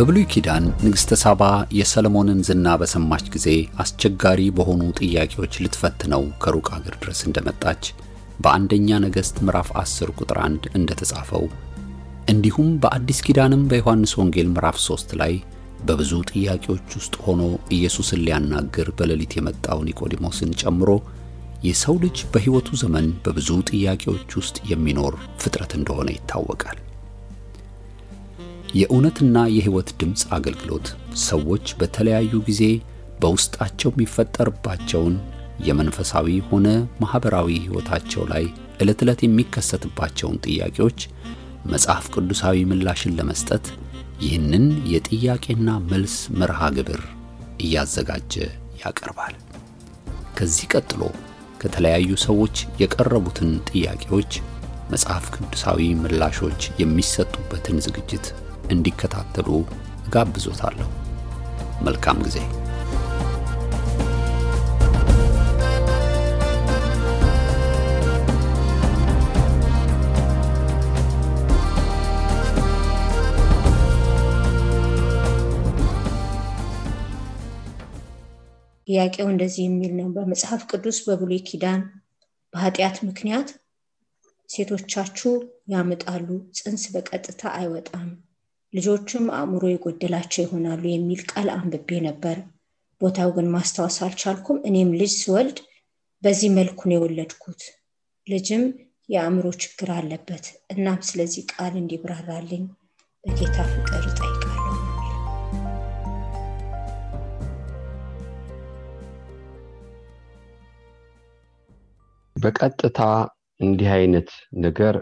[0.00, 1.42] በብሉይ ኪዳን ንግሥተ ሳባ
[1.78, 3.48] የሰለሞንን ዝና በሰማች ጊዜ
[3.82, 7.82] አስቸጋሪ በሆኑ ጥያቄዎች ልትፈትነው ከሩቅ አገር ድረስ እንደመጣች
[8.44, 11.44] በአንደኛ ነገሥት ምዕራፍ 10 ቁጥር 1 እንደተጻፈው
[12.32, 15.34] እንዲሁም በአዲስ ኪዳንም በዮሐንስ ወንጌል ምዕራፍ 3 ላይ
[15.84, 17.42] በብዙ ጥያቄዎች ውስጥ ሆኖ
[17.78, 20.90] ኢየሱስን ሊያናግር በሌሊት የመጣው ኒቆዲሞስን ጨምሮ
[21.64, 26.80] የሰው ልጅ በሕይወቱ ዘመን በብዙ ጥያቄዎች ውስጥ የሚኖር ፍጥረት እንደሆነ ይታወቃል።
[28.74, 30.88] የእውነትና የሕይወት ድምፅ አገልግሎት
[31.26, 32.62] ሰዎች በተለያዩ ጊዜ
[33.22, 35.14] በውስጣቸው የሚፈጠርባቸውን
[35.66, 36.66] የመንፈሳዊ ሆነ
[37.02, 38.44] ማኅበራዊ ሕይወታቸው ላይ
[38.82, 41.00] ዕለት ዕለት የሚከሰትባቸውን ጥያቄዎች
[41.66, 43.66] መጽሐፍ ቅዱሳዊ ምላሽን ለመስጠት
[44.20, 47.02] ይህንን የጥያቄና መልስ መርሃ ግብር
[47.60, 48.34] እያዘጋጀ
[48.82, 49.34] ያቀርባል።
[50.38, 51.02] ከዚህ ቀጥሎ
[51.60, 54.32] ከተለያዩ ሰዎች የቀረቡትን ጥያቄዎች
[54.90, 58.26] መጽሐፍ ቅዱሳዊ ምላሾች የሚሰጡበትን ዝግጅት
[58.70, 59.48] እንዲከታተሉ
[60.02, 60.88] እጋብዞታለሁ።
[61.82, 62.38] መልካም ጊዜ።
[78.88, 81.82] ጥያቄው እንደዚህ የሚል ነው። በመጽሐፍ ቅዱስ በብሉይ ኪዳን
[82.52, 83.48] በኃጢአት ምክንያት
[84.48, 85.32] ሴቶቻችሁ
[85.72, 88.08] ያምጣሉ፣ ጽንስ በቀጥታ አይወጣም፣
[88.72, 92.36] ልጆችም አእምሮ የጎደላቸው ይሆናሉ የሚል ቃል አንብቤ ነበር።
[93.00, 95.58] ቦታው ግን ማስታወስ አልቻልኩም። እኔም ልጅ ስወልድ
[96.22, 97.62] በዚህ መልኩ ነው የወለድኩት።
[98.26, 98.64] ልጅም
[99.08, 102.64] የአእምሮ ችግር አለበት። እናም ስለዚህ ቃል እንዲብራራልኝ
[103.24, 104.76] በጌታ ፍቅር እጠይቃለሁ።
[112.36, 113.00] በቀጥታ
[113.60, 114.94] እንዲህ አይነት ነገር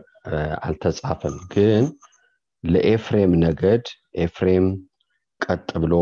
[0.63, 1.85] አልተጻፈም። ግን
[2.65, 3.85] ለኤፍሬም ነገድ
[4.19, 4.67] ኤፍሬም
[5.41, 5.95] ቀጥ ብሎ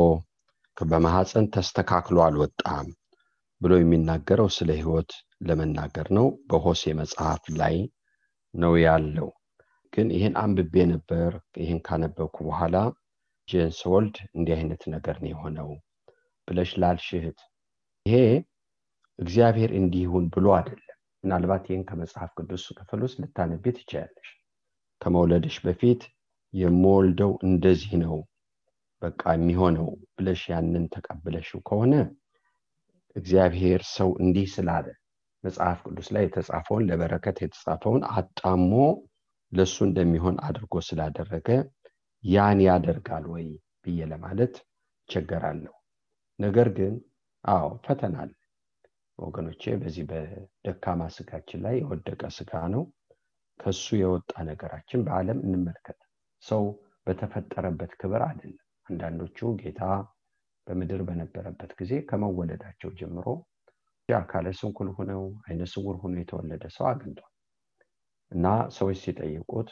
[0.77, 2.87] በማሐፀን ተስተካክሎ አልወጣም
[3.61, 5.11] ብሎ የሚናገረው ስለ ሕይወት
[5.47, 7.77] ለመናገር ነው። በሆሴ መጽሐፍ ላይ
[8.55, 9.29] ነው ያለው።
[9.93, 11.31] ግን ይህን አንብቤ ነበር።
[11.61, 12.77] ይህን ካነበብኩ በኋላ
[13.49, 15.69] ጄን ስወልድ እንዲህ አይነት ነገር ነው የሆነው
[16.49, 17.39] ብለሽ ላልሽህት
[18.07, 18.17] ይሄ
[19.19, 20.83] እግዚአብሔር እንዲህ ይሁን ብሎ አይደለም።
[21.25, 24.29] ምናልባት ይህን ከመጽሐፍ ቅዱስ ክፍል ውስጥ ልታነቢ ትችያለሽ።
[25.01, 26.03] ከመውለድሽ በፊት
[26.55, 28.17] የምወልደው እንደዚህ ነው
[29.03, 31.95] በቃ የሚሆነው ብለሽ ያንን ተቀብለሽው ከሆነ
[33.17, 34.87] እግዚአብሔር ሰው እንዲህ ስላለ
[35.45, 38.73] መጽሐፍ ቅዱስ ላይ የተጻፈውን ለበረከት የተጻፈውን አጣሞ
[39.53, 41.49] ለእሱ እንደሚሆን አድርጎ ስላደረገ
[42.25, 43.47] ያን ያደርጋል ወይ
[43.85, 44.55] ብዬ ለማለት
[45.09, 45.75] ቸገራለሁ።
[46.39, 46.95] ነገር ግን
[47.45, 48.33] አዎ ፈተና አለ
[49.19, 52.83] ወገኖቼ። በዚህ በደካማ ስጋችን ላይ የወደቀ ስጋ ነው።
[53.61, 56.01] ከሱ የወጣ ነገራችን በዓለም እንመልከት።
[56.43, 56.63] ሰው
[57.07, 59.83] በተፈጠረበት ክብር አይደለም። አንዳንዶቹ ጌታ
[60.67, 63.27] በምድር በነበረበት ጊዜ ከመወለዳቸው ጀምሮ
[64.09, 67.33] አካለ ስንኩል ሆነው አይነ ስውር ሆኖ የተወለደ ሰው አግኝቷል
[68.33, 69.71] እና ሰዎች ሲጠይቁት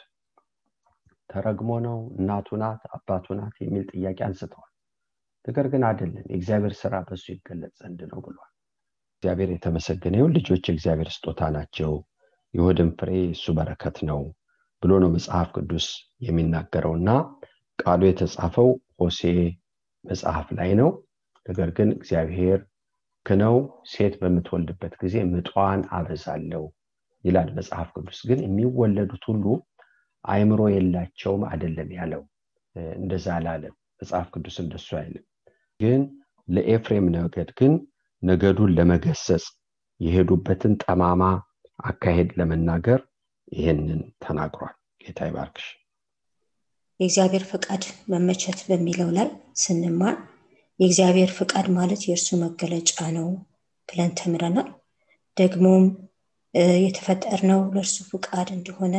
[1.29, 4.71] ተረግሞ ነው እናቱ ናት አባቱ ናት የሚል ጥያቄ አንስተዋል።
[5.45, 8.51] ነገር ግን አይደለም፣ የእግዚአብሔር ስራ በሱ ይገለጽ ዘንድ ነው ብሏል።
[9.15, 11.93] እግዚአብሔር የተመሰገነ ይሁን። ልጆች የእግዚአብሔር ስጦታ ናቸው፣
[12.53, 14.21] የሆድም ፍሬ እሱ በረከት ነው
[14.85, 15.85] ብሎ ነው መጽሐፍ ቅዱስ
[16.25, 17.09] የሚናገረው እና
[17.79, 18.67] ቃሉ የተጻፈው
[18.99, 19.21] ሆሴ
[20.05, 20.89] መጽሐፍ ላይ ነው።
[21.45, 22.59] ነገር ግን እግዚአብሔር
[23.25, 23.55] ክነው
[23.91, 26.63] ሴት በምትወልድበት ጊዜ ምጧን አበዛለው
[27.25, 29.45] ይላል መጽሐፍ ቅዱስ። ግን የሚወለዱት ሁሉ
[30.25, 32.21] አይምሮ የላቸውም አይደለም ያለው፣
[32.97, 35.25] እንደዛ አላለም መጽሐፍ ቅዱስ እንደሱ አይልም።
[35.79, 36.01] ግን
[36.47, 37.73] ለኤፍሬም ነገድ ግን
[38.23, 39.45] ነገዱን ለመገሰጽ
[39.99, 41.23] የሄዱበትን ጠማማ
[41.83, 42.99] አካሄድ ለመናገር
[43.51, 45.67] ይህንን ተናግሯል። ጌታ ይባርክሽ።
[46.99, 50.15] የእግዚአብሔር ፈቃድ መመቸት በሚለው ላይ ስንማር
[50.79, 53.27] የእግዚአብሔር ፈቃድ ማለት የእርሱ መገለጫ ነው
[53.89, 54.69] ብለን ተምረናል።
[55.37, 55.83] ደግሞም
[56.83, 58.95] የተፈጠርነው ለእርሱ ፈቃድ እንደሆነ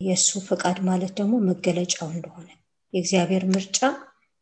[0.00, 2.48] የእሱ ፈቃድ ማለት ደግሞ መገለጫው እንደሆነ
[2.92, 3.78] የእግዚአብሔር ምርጫ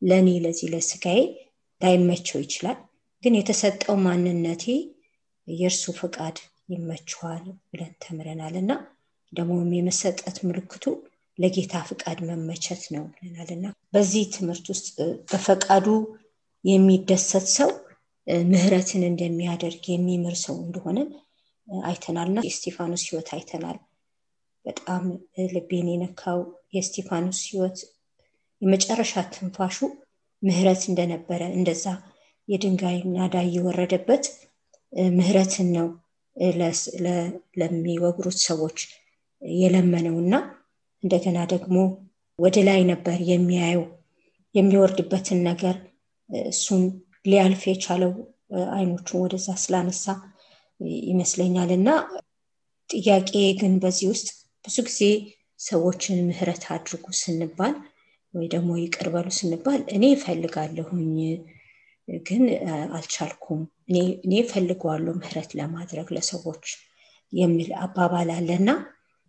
[0.03, 1.19] ለእኔ ለዚህ ለስጋዬ
[1.81, 2.79] ላይመቸው ይችላል።
[3.23, 4.65] ግን የተሰጠው ማንነቴ
[5.49, 6.37] የእርሱ ፈቃድ
[6.69, 8.73] ይመችዋል ብለን ተምረናል እና
[9.33, 10.85] ደግሞም የመሰጠት ምልክቱ
[11.39, 14.89] ለጌታ ፈቃድ መመቸት ነው ብለናል እና በዚህ ትምህርት ውስጥ
[15.31, 15.87] በፈቃዱ
[16.65, 17.71] የሚደሰት ሰው
[18.51, 20.99] ምህረትን እንደሚያደርግ የሚምር ሰው እንደሆነ
[21.85, 23.79] አይተናል እና የስጢፋኖስ ህይወት አይተናል።
[24.65, 25.05] በጣም
[25.53, 26.41] ልቤን የነካው
[26.75, 27.79] የስጢፋኖስ ህይወት
[28.63, 29.79] የመጨረሻ ትንፋሹ
[30.43, 31.85] ምህረት እንደነበረ እንደዛ
[32.49, 34.25] የድንጋይ ናዳ እየወረደበት
[35.17, 35.89] ምህረትን ነው
[37.61, 38.79] ለሚወግሩት ሰዎች
[39.43, 40.35] የለመነው እና
[41.03, 41.77] እንደገና ደግሞ
[42.39, 43.85] ወደ ላይ ነበር የሚያየው።
[44.55, 45.77] የሚወርድበትን ነገር
[46.51, 46.83] እሱን
[47.27, 48.13] ሊያልፍ የቻለው
[48.73, 50.05] አይኖቹን ወደዛ ስላነሳ
[51.09, 51.89] ይመስለኛል እና
[52.91, 54.29] ጥያቄ ግን በዚህ ውስጥ
[54.65, 55.01] ብዙ ጊዜ
[55.61, 57.75] ሰዎችን ምህረት አድርጉ ስንባል
[58.35, 61.15] ወይ ደግሞ ይቅር በሉ ስንባል እኔ እፈልጋለሁኝ
[62.25, 62.43] ግን
[62.97, 63.61] አልቻልኩም።
[64.25, 66.65] እኔ እፈልገዋለሁ ምህረት ለማድረግ ለሰዎች
[67.33, 68.69] የሚል አባባል አለና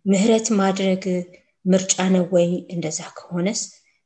[0.04, 1.02] ምህረት ማድረግ
[1.64, 2.48] ምርጫ ነው ወይ?
[2.74, 3.60] እንደዛ ከሆነስ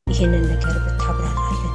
[0.07, 1.75] ይህንን ነገር ብታብራራለን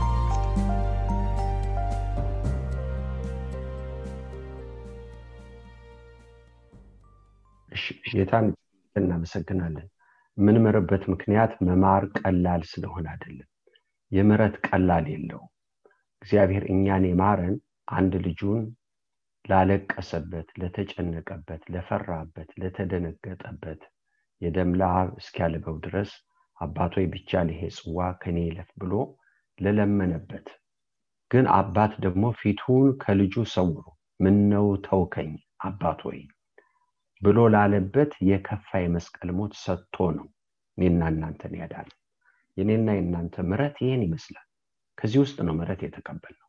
[8.11, 8.47] ጌታን
[8.95, 9.87] እናመሰግናለን።
[10.37, 13.49] የምንምርበት ምክንያት መማር ቀላል ስለሆነ አይደለም።
[14.11, 15.41] የምረት ቀላል የለው
[16.21, 17.55] እግዚአብሔር እኛን የማረን
[17.91, 18.63] አንድ ልጁን
[19.45, 23.81] ላለቀሰበት ለተጨነቀበት ለፈራበት ለተደነገጠበት
[24.41, 26.11] የደም ላብ እስኪያልበው ድረስ
[26.57, 28.93] አባቶይ ብቻ ይሄ ጽዋ ከኔ ይለፍ ብሎ
[29.59, 30.47] ለለመነበት።
[31.31, 33.85] ግን አባት ደግሞ ፊቱን ከልጁ ሰውሮ
[34.19, 35.31] ምነው ተውከኝ
[35.65, 36.19] አባት ወይ
[37.21, 40.27] ብሎ ላለበት የከፋ የመስቀል ሞት ሰጥቶ ነው
[40.77, 41.89] እኔና እናንተን ያዳል
[42.57, 44.47] የኔና የእናንተ ምረት ይህን ይመስላል።
[44.97, 46.47] ከዚህ ውስጥ ነው ምረት የተቀበል ነው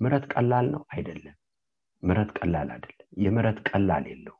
[0.00, 0.82] ምረት ቀላል ነው?
[0.94, 1.36] አይደለም።
[2.02, 4.36] ምረት ቀላል አይደለም። የምረት ቀላል የለው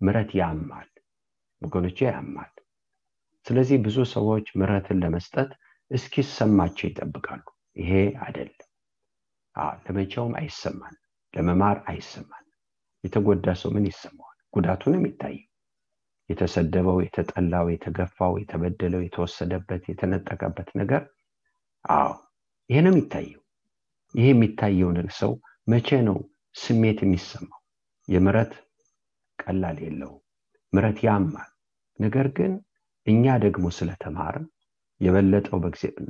[0.00, 0.88] ምረት ያማል
[1.62, 2.52] ወገኖቼ ያማል።
[3.46, 5.50] ስለዚህ ብዙ ሰዎች ምረትን ለመስጠት
[5.90, 7.44] እስኪሰማቸው ይጠብቃሉ።
[7.76, 7.92] ይሄ
[8.24, 8.62] አይደለም።
[9.84, 10.96] ለመቼውም አይሰማን
[11.34, 12.44] ለመማር አይሰማን
[13.04, 14.22] የተጎዳ ሰው ምን ይሰማዋል?
[14.54, 15.46] ጉዳቱንም ይታየው
[16.30, 21.02] የተሰደበው የተጠላው የተገፋው የተበደለው የተወሰደበት የተነጠቀበት ነገር
[21.84, 22.08] አዎ
[22.70, 23.42] ይሄ ነው የሚታየው።
[24.14, 25.32] ይሄ የሚታየው ሰው
[25.68, 26.18] መቼ ነው
[26.54, 27.60] ስሜት የሚሰማው?
[28.08, 28.52] የምረት
[29.38, 30.22] ቀላል የለውም
[30.76, 31.50] ምረት ያማል።
[31.98, 32.52] ነገር ግን
[33.06, 34.46] እኛ ደግሞ ስለተማርን
[35.00, 35.58] የበለጠው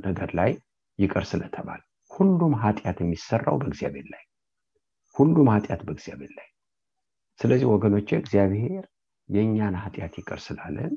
[0.07, 0.51] ነገር ላይ
[0.99, 1.81] ይቅር ስለተባል
[2.11, 4.23] ሁሉም ኃጢአት የሚሰራው በእግዚአብሔር ላይ
[5.15, 6.47] ሁሉም ኃጢአት በእግዚአብሔር ላይ።
[7.39, 8.83] ስለዚህ ወገኖች እግዚአብሔር
[9.29, 10.93] የእኛን ኃጢአት ይቅር ስላለን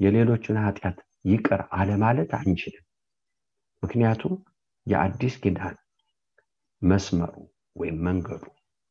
[0.00, 2.84] የሌሎችን ኃጢአት ይቅር አለማለት አንችልም።
[3.82, 4.34] ምክንያቱም
[4.86, 5.76] የአዲስ ኪዳን
[6.82, 7.34] መስመሩ
[7.76, 8.44] ወይም መንገዱ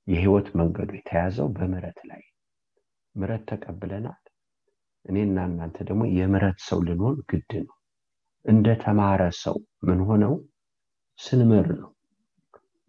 [0.07, 2.21] የህይወት መንገዱ የተያዘው በምረት ላይ
[3.17, 4.21] ምረት ተቀብለናል።
[5.05, 7.75] እኔና እናንተ ደግሞ የምረት ሰው ልንሆን ግድ ነው።
[8.45, 9.55] እንደ ተማረ ሰው
[9.87, 10.33] ምን ሆነው?
[11.19, 11.89] ስንምር ነው።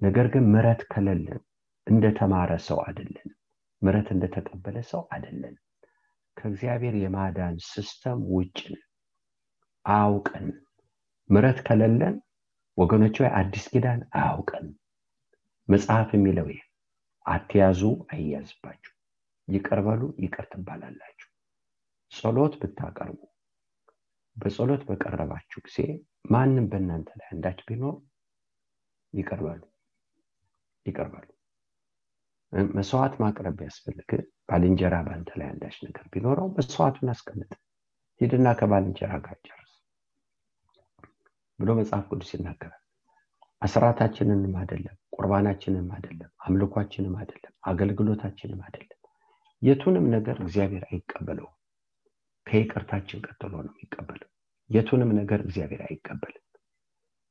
[0.00, 1.40] ነገር ግን ምረት ከሌለን
[1.86, 3.34] እንደ ተማረ ሰው አይደለንም።
[3.82, 5.64] ምረት እንደተቀበለ ሰው አይደለንም።
[6.36, 8.84] ከእግዚአብሔር የማዳን system ውጭ ነን።
[9.84, 10.46] አያውቀን
[11.30, 12.16] ምረት ከሌለን
[12.78, 14.66] ወገኖች አዲስ ኪዳን አያውቀን
[15.68, 16.60] መጽሐፍ የሚለው ይሄ
[17.26, 17.80] አትያዙ
[18.12, 18.92] አይያዝባችሁ
[19.48, 21.28] ይቀርበሉ ይቅር ትባላላችሁ።
[22.12, 23.18] ጸሎት ብታቀርቡ
[24.36, 25.78] በጸሎት በቀረባችሁ ጊዜ
[26.32, 27.96] ማንም በእናንተ ላይ አንዳች ቢኖር
[29.12, 29.62] ይቀርበሉ
[30.86, 31.28] ይቀርበሉ
[32.74, 34.10] መስዋዕት ማቅረብ ቢያስፈልግ
[34.48, 37.50] ባልንጀራ በአንተ ላይ አንዳች ነገር ቢኖረው መስዋዕቱን አስቀምጥ።
[38.20, 39.72] ሂድና ከባልንጀራ ጋር ጨርስ
[41.58, 42.82] ብሎ መጽሐፍ ቅዱስ ይናገራል።
[43.62, 48.97] አስራታችንንም አይደለም ቁርባናችንም አይደለም አምልኳችንም አይደለም አገልግሎታችንም አይደለም
[49.62, 51.54] የቱንም ነገር እግዚአብሔር አይቀበለውም።
[52.46, 54.28] ከይቅርታችን ቀጥሎ ነው የሚቀበለው።
[54.70, 56.44] የቱንም ነገር እግዚአብሔር አይቀበልም።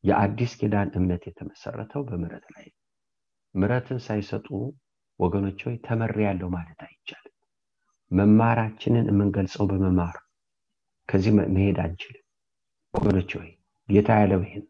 [0.04, 2.68] የአዲስ ኪዳን እምነት የተመሰረተው በምረት ላይ
[3.56, 4.48] ምረትን ሳይሰጡ
[5.20, 7.34] ወገኖች ተመሪ ያለው ማለት አይቻልም።
[8.12, 10.18] መማራችንን የምንገልጸው በመማር
[11.10, 12.24] ከዚህ መሄድ አንችልም።
[12.94, 13.50] ወገኖች ሆይ
[13.90, 14.66] ጌታ ያለው ይህን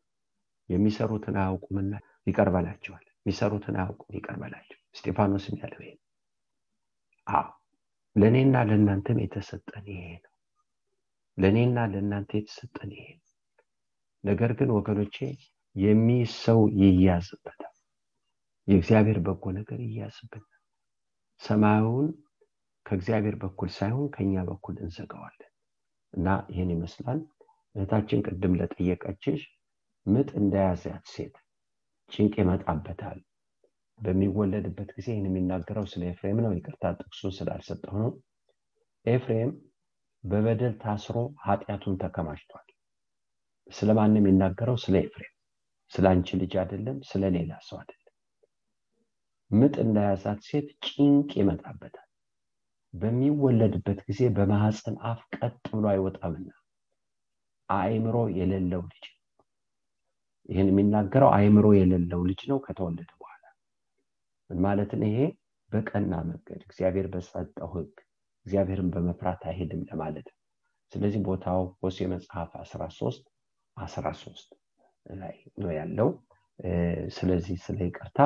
[0.69, 1.93] የሚሰሩትን አያውቁምና
[2.27, 5.95] ይቀርበላቸዋል። የሚሰሩትን አያውቁም ይቀርበላቸው እስጢፋኖስም ያለው አዎ
[8.15, 10.31] ለእኔና ለእናንተም የተሰጠን ይሄ ነው።
[11.37, 13.23] ለእኔና ለእናንተ የተሰጠን ይሄ ነው።
[14.23, 15.17] ነገር ግን ወገኖቼ
[15.75, 17.73] የሚሰው ይያዝበታል።
[18.67, 20.53] የእግዚአብሔር በጎ ነገር ይያዝብናል
[21.41, 22.07] ሰማዩን
[22.85, 25.51] ከእግዚአብሔር በኩል ሳይሆን ከኛ በኩል እንዘጋዋለን።
[26.13, 27.19] እና ይህን ይመስላል።
[27.75, 29.41] እህታችን ቅድም ለጠየቀችሽ
[30.05, 31.35] ምጥ እንደያዛት ሴት
[32.11, 33.19] ጭንቅ ይመጣበታል
[33.99, 38.11] በሚወለድበት ጊዜ ይህን የሚናገረው ስለ ኤፍሬም ነው። ይቅርታ ጥቅሱን ስላልሰጠው ነው።
[39.05, 39.51] ኤፍሬም
[40.23, 42.65] በበደል ታስሮ ኃጢአቱን ተከማችቷል።
[43.67, 45.33] ስለማንም የሚናገረው ስለ ኤፍሬም
[45.91, 48.03] ስለ አንቺ ልጅ አይደለም ስለ ሌላ ሰው አይደለም።
[49.51, 52.03] ምጥ እንደያዛት ሴት ጭንቅ ይመጣበታል።
[52.93, 56.49] በሚወለድበት ጊዜ በማህፀን አፍ ቀጥ ብሎ አይወጣምና
[57.69, 59.05] አእምሮ የሌለው ልጅ
[60.49, 63.09] ይህን የሚናገረው አእምሮ የሌለው ልጅ ነው ከተወለደ
[64.49, 65.19] ምን ማለትን ይሄ?
[65.71, 67.93] በቀና መንገድ እግዚአብሔር በሰጠው ህግ
[68.45, 70.37] እግዚአብሔርን በመፍራት አይሄድም ለማለት ነው።
[70.91, 73.25] ስለዚህ ቦታው ሆሴ መጽሐፍ 13
[73.77, 74.53] 13
[75.15, 76.09] ላይ ነው ያለው።
[77.17, 78.19] ስለዚህ ስለ ይቅርታ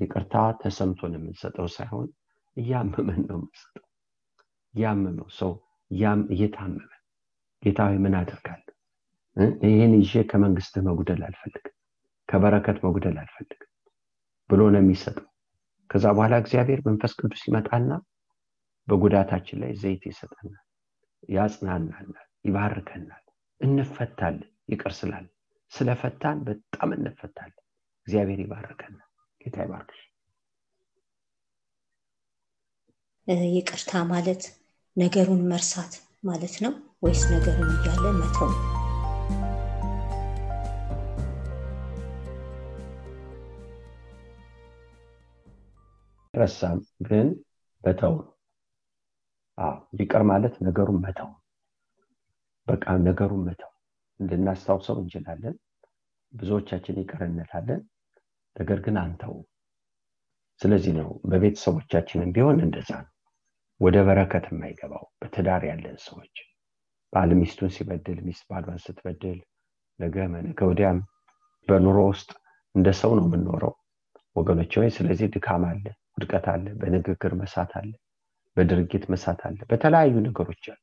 [0.00, 2.08] ይቅርታ ተሰምቶን የምንሰጠው ሳይሆን
[2.56, 3.84] እያመመን ነው የምንሰጠው።
[4.74, 5.52] እያመመው ሰው
[6.30, 6.90] እየታመመ
[7.62, 8.62] ጌታዊ ምን አደርጋለሁ?
[9.66, 11.74] ይህን ይዤ ከመንግስትህ መጉደል አልፈልግም
[12.28, 13.65] ከበረከት መጉደል አልፈልግም
[14.50, 15.26] ብሎ ነው የሚሰጠው።
[15.90, 17.90] ከዛ በኋላ እግዚአብሔር መንፈስ ቅዱስ ይመጣና
[18.88, 20.64] በጉዳታችን ላይ ዘይት ይሰጠናል
[21.28, 22.08] ያጽናናናል
[22.44, 23.24] ይባርከናል
[23.60, 25.26] እንፈታለን ይቅር ስላለ
[25.72, 27.62] ስለፈታን በጣም እንፈታለን።
[28.06, 29.08] እግዚአብሔር ይባርከናል
[29.40, 30.02] ጌታ ይባርክሽ።
[33.54, 34.42] ይቅርታ ማለት
[34.96, 36.72] ነገሩን መርሳት ማለት ነው
[37.02, 38.50] ወይስ ነገሩን እያለ መተው
[46.36, 46.78] ረሳም
[47.08, 47.28] ግን
[47.84, 48.14] በተው
[49.98, 51.30] ይቅር ማለት ነገሩን መተው
[52.66, 53.70] በቃ ነገሩን መተው።
[54.20, 55.54] እንድናስታውሰው እንችላለን።
[56.32, 57.80] ብዙዎቻችን ይቅር እንላለን
[58.56, 59.34] ነገር ግን አንተው።
[60.60, 63.12] ስለዚህ ነው በቤተሰቦቻችንም ቢሆን እንደዛ ነው።
[63.80, 66.36] ወደ በረከት የማይገባው በትዳር ያለን ሰዎች።
[67.12, 69.38] ባል ሚስቱን ሲበድል ሚስት ባሏን ስትበድል
[70.00, 70.98] ነገ ነገ ወዲያም
[71.68, 72.30] በኑሮ ውስጥ
[72.74, 73.74] እንደ ሰው ነው የምንኖረው።
[74.36, 75.84] ወገኖች ወይ ስለዚህ ድካም አለ
[76.16, 77.90] ውድቀት አለ በንግግር መሳት አለ
[78.56, 80.80] በድርጊት መሳት አለ በተለያዩ ነገሮች አሉ።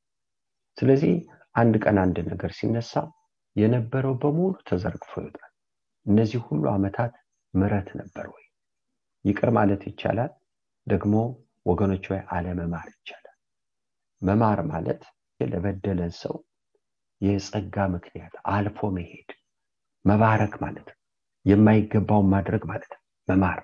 [0.78, 1.14] ስለዚህ
[1.56, 2.94] አንድ ቀን አንድ ነገር ሲነሳ
[3.56, 5.52] የነበረው በሙሉ ተዘርግፎ ይወጣል።
[6.06, 7.14] እነዚህ ሁሉ አመታት
[7.54, 8.46] ምረት ነበር ወይ?
[9.26, 10.32] ይቅር ማለት ይቻላል?
[10.88, 11.14] ደግሞ
[11.66, 13.38] ወገኖች ወይ አለመማር ይቻላል።
[14.22, 15.02] መማር ማለት
[15.40, 16.36] ለበደለን ሰው
[17.22, 19.30] የጸጋ ምክንያት አልፎ መሄድ
[20.06, 20.88] መባረክ ማለት
[21.46, 22.94] የማይገባውን ማድረግ ማለት
[23.28, 23.60] መማር።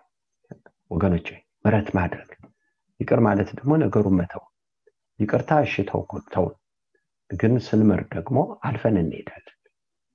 [0.91, 1.27] ወገኖች
[1.69, 2.29] ምረት ማድረግ።
[2.99, 4.43] ይቅር ማለት ደግሞ ነገሩን መተው
[5.19, 6.45] ይቅርታ እሺ ተው
[7.31, 9.55] ግን ስንምር ደግሞ አልፈን እንሄዳለን።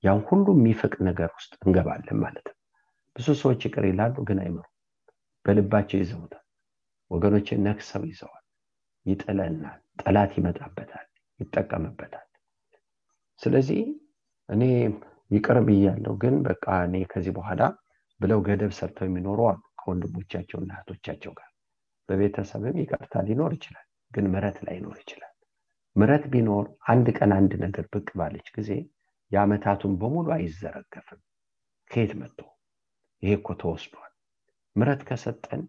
[0.03, 2.57] ያን ሁሉ የሚፍቅ ነገር ውስጥ እንገባለን ማለት ነው።
[3.15, 4.65] ብዙ ሰዎች ይቅር ይላሉ ግን አይምሩ
[5.45, 6.43] በልባቸው ይዘውታል
[7.11, 8.43] ወገኖችን ነክሰው ይዘዋል።
[9.05, 11.07] ይጥለናል ጠላት ይመጣበታል
[11.39, 12.27] ይጠቀምበታል።
[13.41, 13.81] ስለዚህ
[14.49, 14.61] እኔ
[15.31, 17.61] ይቅር ብያለሁ ግን በቃ እኔ ከዚህ በኋላ
[18.19, 21.49] ብለው ገደብ ሰርተው የሚኖሩ አሉ ከወንድሞቻቸውና እህቶቻቸው ጋር።
[22.09, 25.31] በቤተሰብም ይቅርታ ሊኖር ይችላል ግን ምረት ላይኖር ይችላል።
[25.95, 28.71] ምረት ቢኖር አንድ ቀን አንድ ነገር ብቅ ባለች ጊዜ
[29.31, 31.21] የአመታቱን በሙሉ አይዘረገፍም።
[31.91, 32.39] ከየት መጥቶ?
[33.23, 34.11] ይሄ እኮ ተወስዷል።
[34.75, 35.61] ምረት ከሰጠን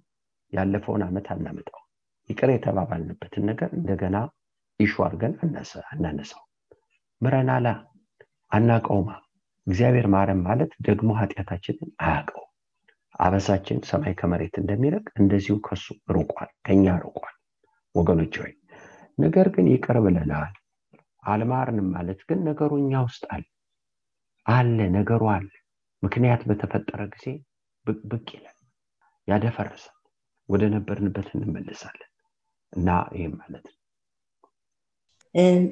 [0.52, 1.82] ያለፈውን አመት አናመጣው።
[2.30, 4.16] ይቅር የተባባልንበትን ነገር እንደገና
[4.80, 5.34] ኢሹ አድርገን
[5.92, 6.42] አናነሳው።
[7.20, 7.68] ምረናላ
[8.52, 9.10] አናቀውማ።
[9.66, 12.42] እግዚአብሔር ማረም ማለት ደግሞ ኃጢአታችንን አያቀው
[13.18, 17.34] አበሳችን ሰማይ ከመሬት እንደሚረቅ እንደዚሁ ከሱ ርቋል ከኛ ርቋል
[17.94, 18.52] ወገኖች ወይ
[19.18, 20.54] ነገር ግን ይቅር ብለናል።
[21.24, 23.44] አልማርንም ማለት ግን ነገሩ እኛ ውስጥ አለ።
[24.46, 25.48] አለ ነገሩ አለ።
[26.02, 27.24] ምክንያት በተፈጠረ ጊዜ
[28.06, 28.58] ብቅ ይላል
[29.28, 29.92] ያደፈርሳል።
[30.48, 32.10] ወደ ነበርንበት እንመልሳለን
[32.72, 33.74] እና ይህም ማለት ነው።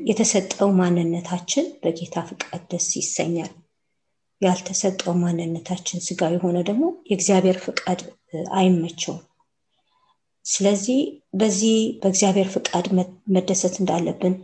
[0.09, 3.53] የተሰጠው ማንነታችን በጌታ ፍቃድ ደስ ይሰኛል
[4.41, 8.01] ያልተሰጠው ማንነታችን ስጋ የሆነ ደግሞ የእግዚአብሔር ፍቃድ
[8.57, 9.23] አይመቸውም።
[10.45, 10.99] ስለዚህ
[11.41, 12.87] በዚህ በእግዚአብሔር ፍቃድ
[13.35, 14.35] መደሰት እንዳለብን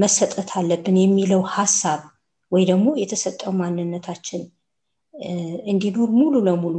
[0.00, 2.00] መሰጠት አለብን የሚለው ሀሳብ
[2.52, 4.42] ወይ ደግሞ የተሰጠው ማንነታችን
[5.70, 6.76] እንዲኖር ሙሉ ለሙሉ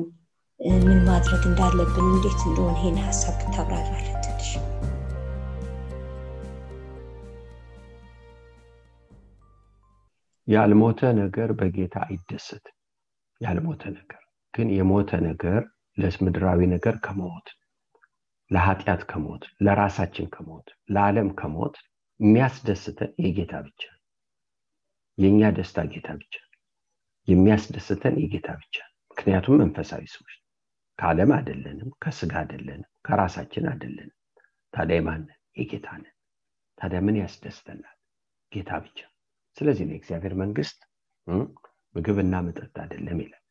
[0.82, 4.17] ምን ማድረግ እንዳለብን እንዴት እንደሆነ ይሄን ሀሳብ ብታብራራለን
[10.48, 12.76] ያልሞተ ነገር በጌታ አይደሰትም
[13.42, 14.22] ያልሞተ ነገር
[14.54, 15.62] ግን የሞተ ነገር
[15.98, 17.48] ለምድራዊ ነገር ከመሞት
[18.52, 21.76] ለኃጢአት ከሞት ለራሳችን ከሞት ለዓለም ከሞት
[22.20, 23.82] የሚያስደስተን የጌታ ብቻ
[25.18, 26.36] የእኛ ደስታ ጌታ ብቻ
[27.28, 28.76] የሚያስደስተን የጌታ ብቻ
[29.12, 30.36] ምክንያቱም መንፈሳዊ ሰዎች
[31.00, 34.16] ከዓለም አይደለንም ከስጋ አይደለንም ከራሳችን አይደለንም።
[34.74, 36.16] ታዲያ ማንን የጌታ ነን።
[36.78, 37.96] ታዲያ ምን ያስደስተናል?
[38.52, 38.98] ጌታ ብቻ
[39.58, 40.80] ስለዚህ ነው የእግዚአብሔር መንግስት
[41.96, 43.44] ምግብና መጠጥ አይደለም ይላል።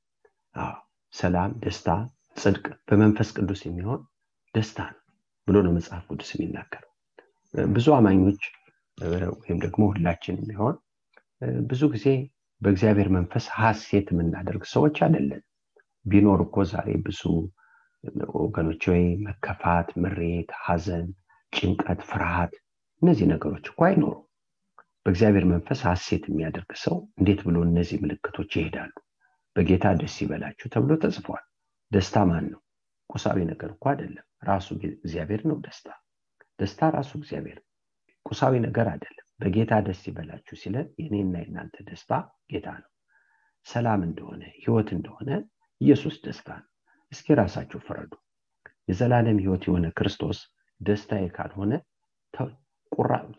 [1.12, 1.88] ሰላም ደስታ
[2.36, 4.00] ጽድቅ በመንፈስ ቅዱስ የሚሆን
[4.54, 5.02] ደስታ ነው
[5.48, 6.90] ብሎ ነው መጽሐፍ ቅዱስ የሚናገረው።
[7.72, 8.42] ብዙ አማኞች
[9.38, 10.76] ወይም ደግሞ ሁላችን የሚሆን
[11.68, 12.06] ብዙ ጊዜ
[12.60, 15.42] በእግዚአብሔር መንፈስ ሀሴት የምናደርግ ሰዎች አይደለን።
[16.06, 17.22] ቢኖር እኮ ዛሬ ብዙ
[18.38, 21.06] ወገኖች ወይ መከፋት ምሬት ሀዘን
[21.52, 22.52] ጭንቀት ፍርሃት
[23.02, 24.14] እነዚህ ነገሮች እኮ አይኖሩ
[25.06, 28.92] በእግዚአብሔር መንፈስ ሀሴት የሚያደርግ ሰው እንዴት ብሎ እነዚህ ምልክቶች ይሄዳሉ?
[29.56, 31.44] በጌታ ደስ ይበላችሁ ተብሎ ተጽፏል።
[31.92, 32.60] ደስታ ማን ነው?
[33.10, 34.66] ቁሳዊ ነገር እኮ አይደለም። ራሱ
[34.98, 35.88] እግዚአብሔር ነው ደስታ።
[36.58, 37.58] ደስታ ራሱ እግዚአብሔር
[38.26, 42.10] ቁሳዊ ነገር አይደለም። በጌታ ደስ ይበላችሁ ሲለን የኔና የናንተ ደስታ
[42.52, 42.90] ጌታ ነው።
[43.66, 45.30] ሰላም እንደሆነ ህይወት እንደሆነ
[45.80, 46.68] ኢየሱስ ደስታ ነው።
[47.12, 48.12] እስኪ ራሳችሁ ፍረዱ።
[48.88, 50.40] የዘላለም ህይወት የሆነ ክርስቶስ
[50.80, 51.72] ደስታዬ ካልሆነ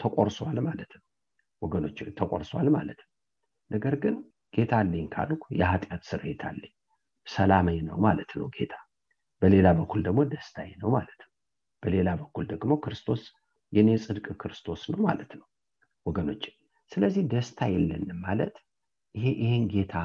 [0.02, 1.04] ተቆርሷል ማለት ነው
[1.62, 3.12] ወገኖች ተቆርሷል ማለት ነው።
[3.72, 4.16] ነገር ግን
[4.54, 6.74] ጌታ አለኝ ካልኩ የኃጢአት ስርየት አለኝ
[7.28, 8.74] ሰላማዊ ነው ማለት ነው ጌታ።
[9.42, 11.32] በሌላ በኩል ደግሞ ደስታዬ ነው ማለት ነው።
[11.84, 13.24] በሌላ በኩል ደግሞ ክርስቶስ
[13.74, 15.48] የኔ ጽድቅ ክርስቶስ ነው ማለት ነው
[16.06, 16.44] ወገኖች።
[16.92, 18.56] ስለዚህ ደስታ የለንም ማለት
[19.16, 19.96] ይሄ ይሄን ጌታ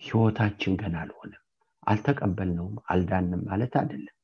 [0.00, 1.42] ህይወታችን ገና አልሆነም
[1.86, 4.16] አልተቀበልነውም አልዳንም ማለት አይደለም።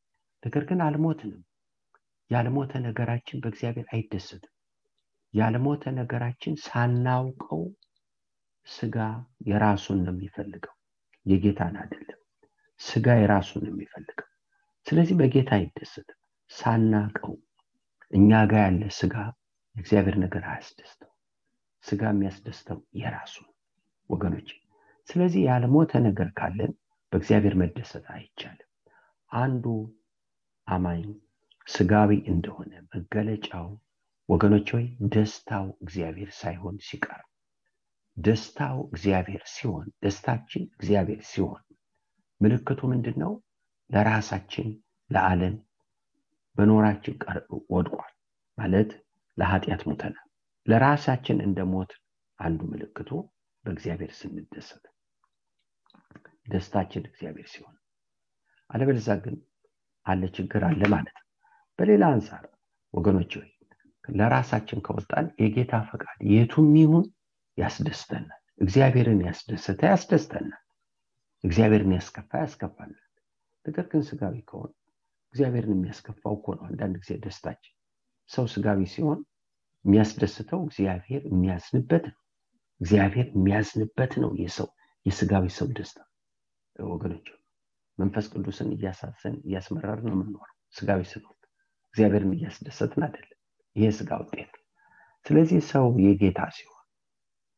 [0.43, 1.43] ነገር ግን አልሞትንም።
[2.31, 4.52] ያልሞተ ነገራችን በእግዚአብሔር አይደሰትም
[5.35, 7.63] ያልሞተ ነገራችን ሳናውቀው
[8.67, 8.97] ስጋ
[9.49, 10.75] የራሱን ነው የሚፈልገው
[11.27, 12.21] የጌታን አይደለም።
[12.81, 14.29] ስጋ የራሱን ነው የሚፈልገው።
[14.87, 16.19] ስለዚህ በጌታ አይደሰትም።
[16.51, 17.35] ሳናቀው
[18.13, 19.15] እኛ ጋር ያለ ስጋ
[19.77, 21.11] እግዚአብሔር ነገር አያስደስተው
[21.85, 23.35] ስጋ የሚያስደስተው የራሱ
[24.11, 24.49] ወገኖች
[25.09, 26.73] ስለዚህ ያልሞተ ነገር ካለን
[27.13, 28.65] በእግዚአብሔር መደሰት አይቻልም።
[29.31, 29.65] አንዱ
[30.67, 31.05] አማኝ
[31.67, 33.69] ስጋዊ እንደሆነ መገለጫው
[34.29, 37.23] ወገኖች ወይ ደስታው እግዚአብሔር ሳይሆን ሲቀር
[38.17, 41.63] ደስታው እግዚአብሔር ሲሆን ደስታችን እግዚአብሔር ሲሆን
[42.41, 43.33] ምልክቱ ምንድን ነው
[43.91, 44.69] ለራሳችን
[45.11, 45.55] ለዓለም
[46.57, 47.15] በኖራችን
[47.75, 48.13] ወድቋል
[48.59, 48.91] ማለት
[49.37, 50.27] ለኃጢአት ሙተናል
[50.67, 51.93] ለራሳችን እንደ ሞት
[52.39, 53.11] አንዱ ምልክቱ
[53.65, 54.85] በእግዚአብሔር ስንደሰት
[56.47, 57.77] ደስታችን እግዚአብሔር ሲሆን
[58.71, 59.37] አለበለዛ ግን
[60.07, 61.25] አለ ችግር አለ ማለት ነው።
[61.79, 62.45] በሌላ አንጻር
[62.95, 63.49] ወገኖች ወይ
[64.09, 67.05] ለራሳችን ከወጣን የጌታ ፈቃድ የቱም ይሁን
[67.59, 70.62] ያስደስተናል። እግዚአብሔርን ያስደሰተ ያስደስተናል።
[71.45, 73.05] እግዚአብሔርን ያስከፋ ያስከፋናል።
[73.66, 74.71] ነገር ግን ስጋዊ ከሆን
[75.35, 77.75] እግዚአብሔርን የሚያስከፋው እኮ ነው። አንዳንድ ጊዜ ደስታችን
[78.31, 79.21] ሰው ስጋዊ ሲሆን
[79.85, 82.18] የሚያስደስተው እግዚአብሔር የሚያዝንበት ነው።
[82.81, 84.68] እግዚአብሔር የሚያዝንበት ነው የሰው
[85.07, 85.99] የስጋዊ ሰው ደስታ።
[86.87, 87.27] ወገኖች
[87.99, 91.37] መንፈስ ቅዱስን እያሳሰን እያስመረር ነው የምንኖረው። ስጋዊ ስንሆን
[91.94, 93.38] እግዚአብሔርን እያስደሰትን አይደለም
[93.76, 94.52] ይሄ ስጋ ውጤት።
[95.26, 96.85] ስለዚህ ሰው የጌታ ሲሆን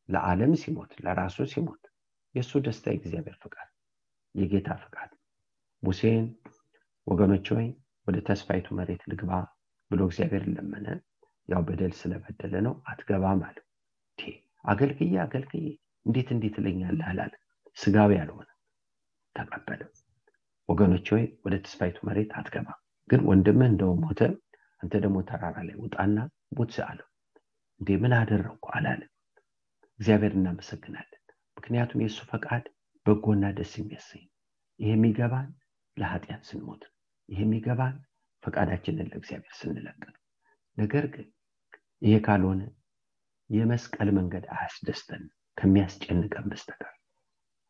[0.08, 1.82] ለዓለም ሲሞት ለራሱ ሲሞት
[2.34, 3.68] የእሱ ደስታ የእግዚአብሔር ፍቃድ
[4.34, 5.10] የጌታ ፍቃድ።
[5.82, 6.26] ሙሴን
[7.06, 7.68] ወገኖች ወይ
[8.06, 9.30] ወደ ተስፋይቱ መሬት ልግባ
[9.90, 10.86] ብሎ እግዚአብሔር ለመነ።
[11.48, 13.56] ያው በደል ስለበደለ ነው አትገባም አለ
[14.64, 15.66] አገልግዬ አገልግዬ
[16.06, 17.32] እንዴት እንዴት እለኛለህ አላለ።
[17.76, 18.48] ስጋዊ ያልሆነ
[19.36, 19.80] ተቀበለ
[20.68, 22.68] ወገኖች ወይ ወደ ተስፋይቱ መሬት አትገባ
[23.10, 24.20] ግን ወንድምህ እንደው ሞተ
[24.80, 26.18] አንተ ደግሞ ተራራ ላይ ውጣና
[26.56, 27.08] ቡት አለው
[27.80, 29.02] እንዴ ምን አደረግኩ አላለ።
[30.00, 31.16] እግዚአብሔር እናመሰግናለን።
[31.56, 32.64] ምክንያቱም የእሱ ፈቃድ
[33.06, 34.24] በጎና ደስ የሚያሰኝ
[34.80, 35.48] ይሄ የሚገባን
[35.96, 36.82] ለኃጢአት ስንሞት
[37.28, 37.96] ይሄ የሚገባን
[38.42, 40.16] ፈቃዳችንን ለእግዚአብሔር ስንለቅ ነው።
[40.78, 41.26] ነገር ግን
[42.02, 42.60] ይሄ ካልሆነ
[43.50, 45.22] የመስቀል መንገድ አያስደስተን
[45.56, 46.94] ከሚያስጨንቀን በስተቀር።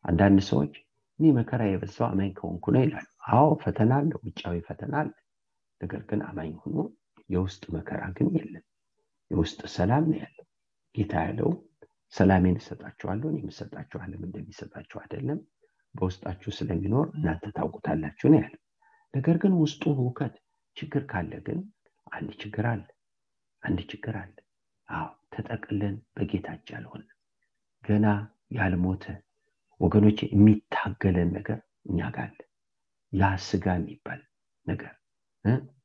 [0.05, 0.73] አንዳንድ ሰዎች
[1.19, 5.11] እኔ መከራ የበዛው አማኝ ከሆንኩ ነው ይላሉ። አዎ ፈተና አለ ውጫዊ ፈተና አለ።
[5.81, 6.77] ነገር ግን አማኝ ሆኖ
[7.31, 8.63] የውስጥ መከራ ግን የለም።
[9.31, 10.45] የውስጥ ሰላም ነው ያለው።
[10.95, 11.49] ጌታ ያለው
[12.13, 15.39] ሰላሜን እሰጣችኋለሁ የምሰጣችሁ አለም እንደሚሰጣችሁ አይደለም።
[15.95, 18.55] በውስጣችሁ ስለሚኖር እናንተ ታውቁታላችሁ ነው ያለ
[19.13, 20.35] ነገር ግን ውስጡ ሁከት
[20.77, 21.59] ችግር ካለ ግን
[22.11, 22.83] አንድ ችግር አለ።
[23.63, 24.35] አንድ ችግር አለ።
[24.89, 27.03] አዎ ተጠቅለን በጌታች ያልሆነ
[27.83, 28.05] ገና
[28.57, 29.05] ያልሞተ
[29.81, 32.31] ወገኖች የሚታገለን ነገር እኛ ጋር
[33.13, 34.21] ያ ስጋ የሚባል
[34.67, 34.93] ነገር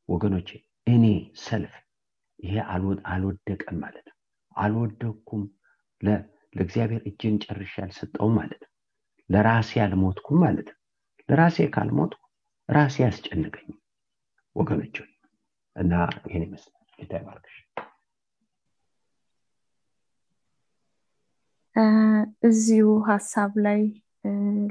[0.08, 0.48] ወገኖቼ
[0.86, 1.04] እኔ
[1.40, 1.74] ሰልፍ።
[2.38, 2.54] ይሄ
[3.10, 4.16] አልወደቀም ማለት ነው።
[4.56, 5.42] አልወደኩም
[6.02, 8.70] ለእግዚአብሔር እጅን ጨርሼ ያልሰጠውም ማለት ነው።
[9.30, 10.78] ለራሴ አልሞትኩም ማለት ነው።
[11.28, 12.22] ለራሴ ካልሞትኩ
[12.68, 13.68] ራሴ ያስጨንቀኝ
[14.56, 14.96] ወገኖች
[15.76, 15.92] እና
[16.26, 17.56] ይህን ይመስላል። ጌታ ይባርክሽ።
[22.42, 23.80] እዚሁ ሀሳብ ላይ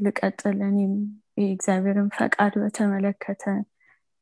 [0.06, 0.94] ልቀጥል። እኔም
[1.40, 3.44] የእግዚአብሔርን ፈቃድ በተመለከተ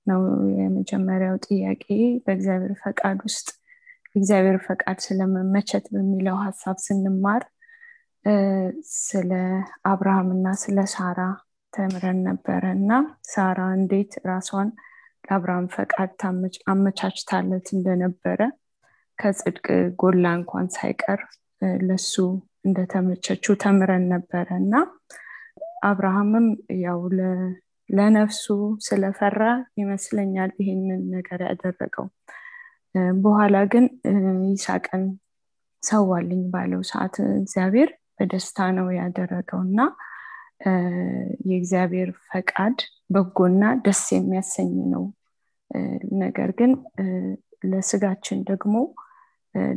[0.06, 0.22] ነው
[0.58, 1.86] የመጀመሪያው ጥያቄ።
[2.26, 3.48] በእግዚአብሔር ፈቃድ ውስጥ
[4.10, 7.44] የእግዚአብሔር ፈቃድ ስለመመቸት በሚለው ሀሳብ ስንማር
[9.00, 9.32] ስለ
[9.86, 11.20] አብርሃም እና ስለ ሳራ
[11.74, 12.92] ተምረን ነበረ። እና
[13.28, 14.70] ሳራ እንዴት ራሷን
[15.26, 16.12] ለአብርሃም ፈቃድ
[16.72, 18.40] አመቻችታለት እንደነበረ
[19.20, 19.66] ከጽድቅ
[20.00, 21.20] ጎላ እንኳን ሳይቀር
[21.84, 22.14] ለሱ
[22.66, 24.74] እንደተመቸችው ተምረን ነበረ። እና
[25.84, 26.48] አብርሃምም
[26.84, 27.00] ያው
[27.90, 28.46] ለነፍሱ
[28.86, 29.42] ስለፈራ
[29.80, 32.06] ይመስለኛል ይህንን ነገር ያደረገው።
[33.24, 33.86] በኋላ ግን
[34.50, 35.04] ይሳቅን
[35.84, 39.80] ሰዋልኝ ባለው ሰዓት እግዚአብሔር በደስታ ነው ያደረገው እና
[41.50, 42.78] የእግዚአብሔር ፈቃድ
[43.14, 45.04] በጎና ደስ የሚያሰኝ ነው።
[46.22, 46.72] ነገር ግን
[47.72, 48.76] ለስጋችን ደግሞ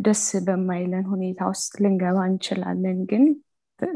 [0.04, 3.24] ደስ በማይለን ሁኔታ ውስጥ ልንገባ እንችላለን። ግን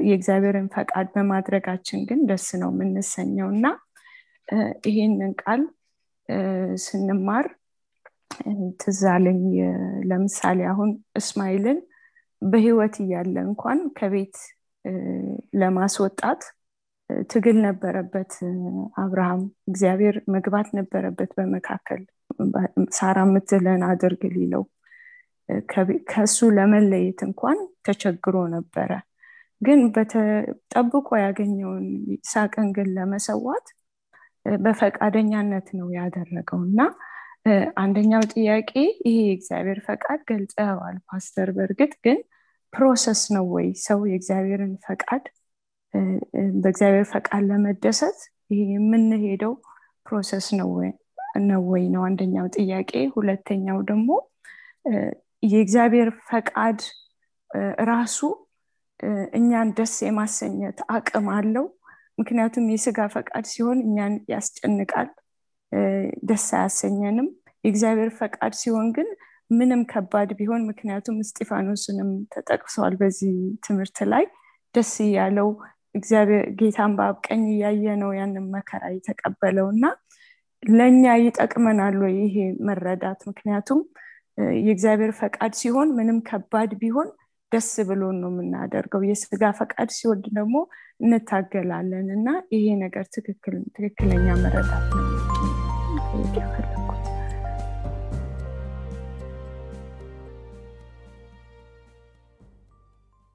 [0.05, 3.67] የእግዚአብሔርን ፈቃድ በማድረጋችን ግን ደስ ነው የምንሰኘው እና
[4.87, 5.63] ይሄንን ቃል
[6.85, 7.47] ስንማር
[8.81, 9.41] ትዛለኝ
[10.11, 11.79] ለምሳሌ አሁን እስማኤልን
[12.43, 14.37] በህይወት እያለ እንኳን ከቤት
[15.61, 16.43] ለማስወጣት
[17.31, 18.33] ትግል ነበረበት።
[19.03, 22.03] አብርሃም እግዚአብሔር መግባት ነበረበት በመካከል
[22.99, 24.65] ሳራ የምትለን አድርግ ሊለው
[26.13, 28.91] ከሱ ለመለየት እንኳን ተቸግሮ ነበረ።
[29.61, 29.81] ግን
[30.73, 33.67] ጠብቆ ያገኘውን ይስሐቅን ግን ለመሰዋት
[34.47, 36.81] በፈቃደኛነት ነው ያደረገው። እና
[37.81, 38.71] አንደኛው ጥያቄ
[39.05, 42.19] ይሄ የእግዚአብሔር ፈቃድ ገልጸዋል ፓስተር በእርግጥ ግን
[42.73, 45.25] process ነው ወይ ሰው የእግዚአብሔርን ፈቃድ
[46.63, 48.19] በእግዚአብሔር ፈቃድ ለመደሰት
[48.51, 49.55] ይሄ የምንሄደው
[50.07, 50.69] process ነው
[51.69, 54.09] ወይ ነው አንደኛው ጥያቄ። ሁለተኛው ደግሞ
[55.47, 56.79] የእግዚአብሔር ፈቃድ
[57.89, 58.19] ራሱ
[59.37, 61.67] እኛን ደስ የማሰኘት አቅም አለው
[62.21, 65.09] ምክንያቱም የስጋ ፈቃድ ሲሆን እኛን ያስጨንቃል
[66.29, 67.29] ደስ አያሰኘንም።
[67.65, 69.09] የእግዚአብሔር ፈቃድ ሲሆን ግን
[69.51, 73.35] ምንም ከባድ ቢሆን ምክንያቱም እስጢፋኖስንም ተጠቅሰዋል በዚህ
[73.67, 74.25] ትምህርት ላይ።
[74.75, 75.49] ደስ እያለው
[76.59, 79.85] ጌታን በአብቀኝ እያየ ነው ያንን መከራ የተቀበለው እና
[80.63, 83.21] ለእኛ ይጠቅመናል ይሄ መረዳት?
[83.31, 83.81] ምክንያቱም
[84.61, 87.09] የእግዚአብሔር ፈቃድ ሲሆን ምንም ከባድ ቢሆን
[87.53, 90.57] ደስ ብሎን ነው የምናደርገው። የስጋ ፈቃድ ሲወድ ደግሞ
[91.03, 95.07] እንታገላለን እና ይሄ ነገር ትክክለኛ መረዳት ነው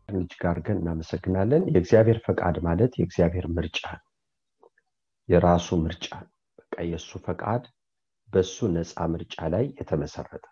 [0.07, 4.05] ልጅ ጋር ግን እናመሰግናለን። የእግዚአብሔር ፈቃድ ማለት የእግዚአብሔር ምርጫ ነው።
[5.29, 6.07] የራሱ ምርጫ
[6.59, 7.63] በቃ የእሱ ፈቃድ
[8.29, 10.45] በሱ ነፃ ምርጫ ላይ የተመሰረተ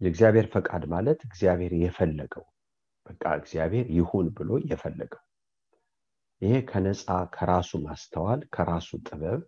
[0.00, 2.44] የእግዚአብሔር ፈቃድ ማለት እግዚአብሔር የፈለገው
[3.06, 5.22] በቃ እግዚአብሔር ይሁን ብሎ የፈለገው።
[6.42, 9.40] ይሄ ከነፃ ከራሱ ማስተዋል ከራሱ ጥበብ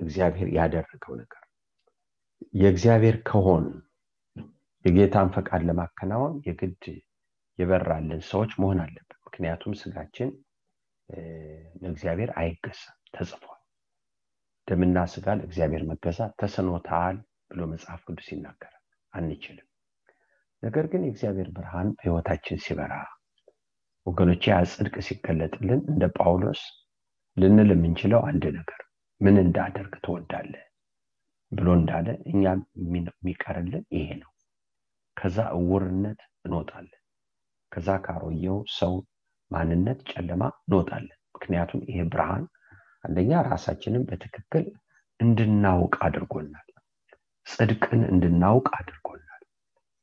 [0.00, 1.42] እግዚአብሔር ያደረገው ነገር።
[2.56, 3.64] የእግዚአብሔር ከሆን
[4.84, 6.84] የጌታን ፈቃድ ለማከናወን የግድ
[7.58, 10.30] የበራልን ሰዎች መሆን አለብን። ምክንያቱም ስጋችን
[11.82, 13.54] ለእግዚአብሔር አይገዛም ተጽፏል።
[14.68, 17.16] ደምና ስጋ ለእግዚአብሔር መገዛት ተስኖታል
[17.50, 18.77] ብሎ መጽሐፍ ቅዱስ ይናገራል
[19.18, 19.66] አንችልም።
[20.62, 22.94] ነገር ግን የእግዚአብሔር ብርሃን በህይወታችን ሲበራ
[24.06, 26.60] ወገኖቼ ጽድቅ ሲገለጥልን እንደ ጳውሎስ
[27.36, 28.80] ልንል የምንችለው አንድ ነገር
[29.20, 30.52] ምን እንዳደርግ ትወዳለ
[31.52, 32.42] ብሎ እንዳለ እኛ
[32.80, 34.30] የሚቀርልን ይሄ ነው።
[35.16, 37.00] ከዛ እውርነት እንወጣለን።
[37.72, 38.92] ከዛ ካሮየው ሰው
[39.50, 42.44] ማንነት ጨለማ እንወጣለን። ምክንያቱም ይሄ ብርሃን
[43.04, 44.64] አንደኛ ራሳችንን በትክክል
[45.20, 46.67] እንድናውቅ አድርጎናል
[47.48, 49.42] ጽድቅን እንድናውቅ አድርጎናል።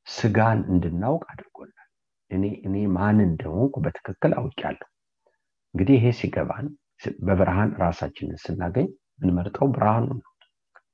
[0.08, 1.90] ስጋን እንድናውቅ አድርጎናል።
[2.32, 4.88] እኔ እኔ ማን እንደሆንኩ በትክክል አውቂያለሁ
[5.74, 6.68] እንግዲህ ይሄ ሲገባን
[7.28, 8.88] በብርሃን ራሳችንን ስናገኝ
[9.20, 10.32] ምንመርጠው ብርሃኑ ነው።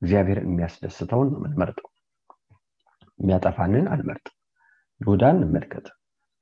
[0.01, 1.87] እግዚአብሔር የሚያስደስተውን ነው ምንመርጠው
[3.19, 4.35] የሚያጠፋንን አልመርጥም
[5.01, 5.87] ይሁዳን እንመልከት።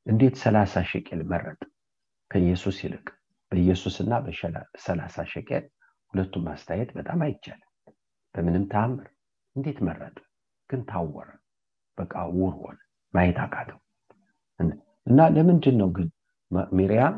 [0.05, 1.59] እንዴት ሰላሳ ሸቄል መረጥ
[2.31, 3.07] ከኢየሱስ ይልቅ
[3.51, 5.63] በኢየሱስና በሰላሳ ሸቄል
[6.13, 7.69] ሁለቱም ማስተያየት በጣም አይቻልም።
[8.35, 9.07] በምንም ተአምር
[9.55, 10.17] እንዴት መረጠ?
[10.69, 11.29] ግን ታወረ።
[11.97, 12.77] በቃ ውር ሆነ።
[13.13, 13.79] ማየት አቃተው።
[15.07, 16.07] እና ለምንድን ነው ግን
[16.73, 17.15] ሚሪያም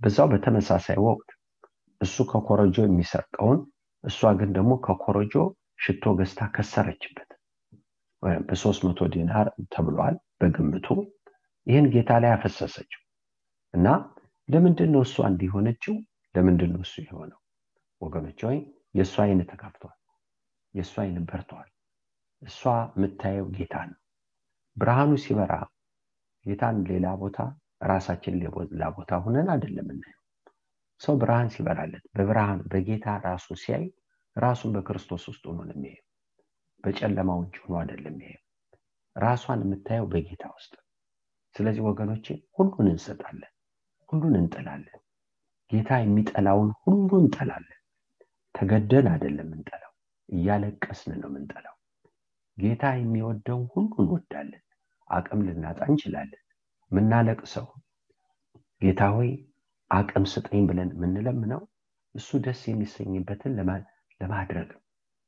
[0.00, 1.28] በዛው በተመሳሳይ ወቅት
[2.00, 3.60] እሱ ከኮረጆ የሚሰርቀውን
[4.04, 5.34] እሷ ግን ደግሞ ከኮረጆ
[5.84, 7.30] ሽቶ ገዝታ ከሰረችበት
[8.42, 10.86] በሶስት መቶ ዲናር ተብሏል በግምቱ።
[11.66, 13.02] ይህን ጌታ ላይ ያፈሰሰችው
[13.74, 13.86] እና
[14.48, 15.94] ለምንድን ነው እሷ እንዲሆነችው
[16.34, 17.38] ለምንድን ነው እሱ የሆነው?
[18.00, 18.58] ወገኖች ወይ
[18.98, 19.96] የእሷ አይን ተከፍቷል
[20.76, 21.70] የእሷ አይን በርተዋል
[22.42, 22.60] እሷ
[22.92, 23.98] የምታየው ጌታ ነው።
[24.76, 25.52] ብርሃኑ ሲበራ
[26.46, 27.38] ጌታን ሌላ ቦታ
[27.84, 29.88] ራሳችን ሌላ ቦታ ሁነን አይደለም
[31.00, 33.84] ሰው ብርሃን ሲበራለት በብርሃን በጌታ ራሱ ሲያይ
[34.36, 35.94] ራሱን በክርስቶስ ውስጥ ሆኖ ነው
[36.84, 38.42] በጨለማው እጅ ሆኖ አይደለም የሚያየው።
[39.16, 40.72] ራሷን የምታየው በጌታ ውስጥ
[41.54, 43.52] ስለዚህ ወገኖቼ ሁሉን እንሰጣለን
[44.08, 45.00] ሁሉን እንጠላለን።
[45.70, 47.80] ጌታ የሚጠላውን ሁሉ እንጠላለን።
[48.54, 49.85] ተገደል አይደለም እንጠላው
[50.28, 51.74] እያለቀስን ነው ምንጠላው
[52.58, 54.62] ጌታ የሚወደውን ሁሉ እንወዳለን
[55.10, 56.42] አቅም ልናጣ እንችላለን።
[56.90, 57.66] ምናለቅሰው
[58.82, 59.30] ጌታ ሆይ
[59.90, 61.62] አቅም ስጠኝ ብለን የምንለምነው
[62.14, 63.52] እሱ ደስ የሚሰኝበትን
[64.20, 64.68] ለማድረግ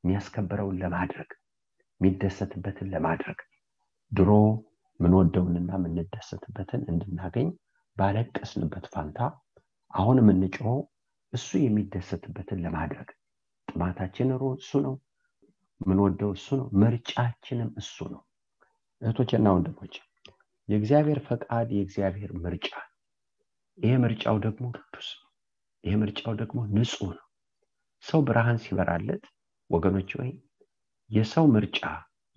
[0.03, 1.29] የሚያስከብረውን ለማድረግ
[2.01, 3.39] የሚደሰትበትን ለማድረግ።
[4.11, 4.29] ድሮ
[4.99, 7.49] ምንወደውንና የምንደሰትበትን እንድናገኝ
[7.97, 9.19] ባለቀስንበት ፋንታ
[9.93, 10.79] አሁን የምንጮኸው
[11.33, 13.09] እሱ የሚደሰትበትን ለማድረግ
[13.69, 14.95] ጥማታችን እሱ ነው።
[15.81, 18.21] ምንወደው እሱ ነው። ምርጫችንም እሱ ነው።
[19.01, 19.93] እህቶችና ወንድሞች
[20.69, 22.69] የእግዚአብሔር ፈቃድ የእግዚአብሔር ምርጫ።
[23.77, 25.27] ይሄ ምርጫው ደግሞ ቅዱስ ነው።
[25.83, 27.25] ይሄ ምርጫው ደግሞ ንጹህ ነው።
[28.03, 29.23] ሰው ብርሃን ሲበራለት
[29.69, 30.31] ወገኖች ወይ
[31.09, 31.79] የሰው ምርጫ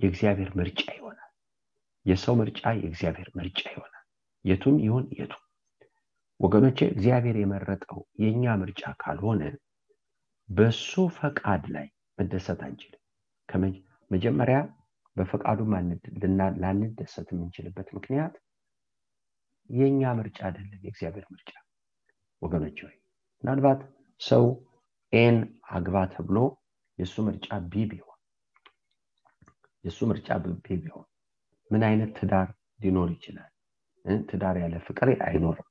[0.01, 1.31] የእግዚአብሔር ምርጫ ይሆናል።
[2.07, 4.05] የሰው ምርጫ የእግዚአብሔር ምርጫ ይሆናል።
[4.45, 5.33] የቱም ይሁን የቱ
[6.41, 9.43] ወገኖቼ እግዚአብሔር የመረጠው የእኛ ምርጫ ካልሆነ
[10.53, 11.87] በሱ ፈቃድ ላይ
[12.19, 12.99] መደሰት አንችልም።
[14.11, 14.57] መጀመሪያ
[15.17, 15.59] በፈቃዱ
[16.63, 18.35] ላንደሰት የምንችልበት ምክንያት
[19.71, 21.51] የእኛ ምርጫ አይደለም የእግዚአብሔር ምርጫ።
[22.43, 22.95] ወገኖች ወይ
[23.43, 23.81] ምናልባት
[24.21, 24.45] ሰው
[25.13, 25.37] ኤን
[25.71, 26.39] አግባ ተብሎ
[26.99, 28.19] የእሱ ምርጫ ቢ ቢሆን
[29.85, 30.29] የእሱ ምርጫ
[30.65, 31.07] ቢ ቢሆን
[31.71, 32.49] ምን አይነት ትዳር
[32.81, 33.51] ሊኖር ይችላል?
[34.27, 35.69] ትዳር ያለ ፍቅር አይኖርም።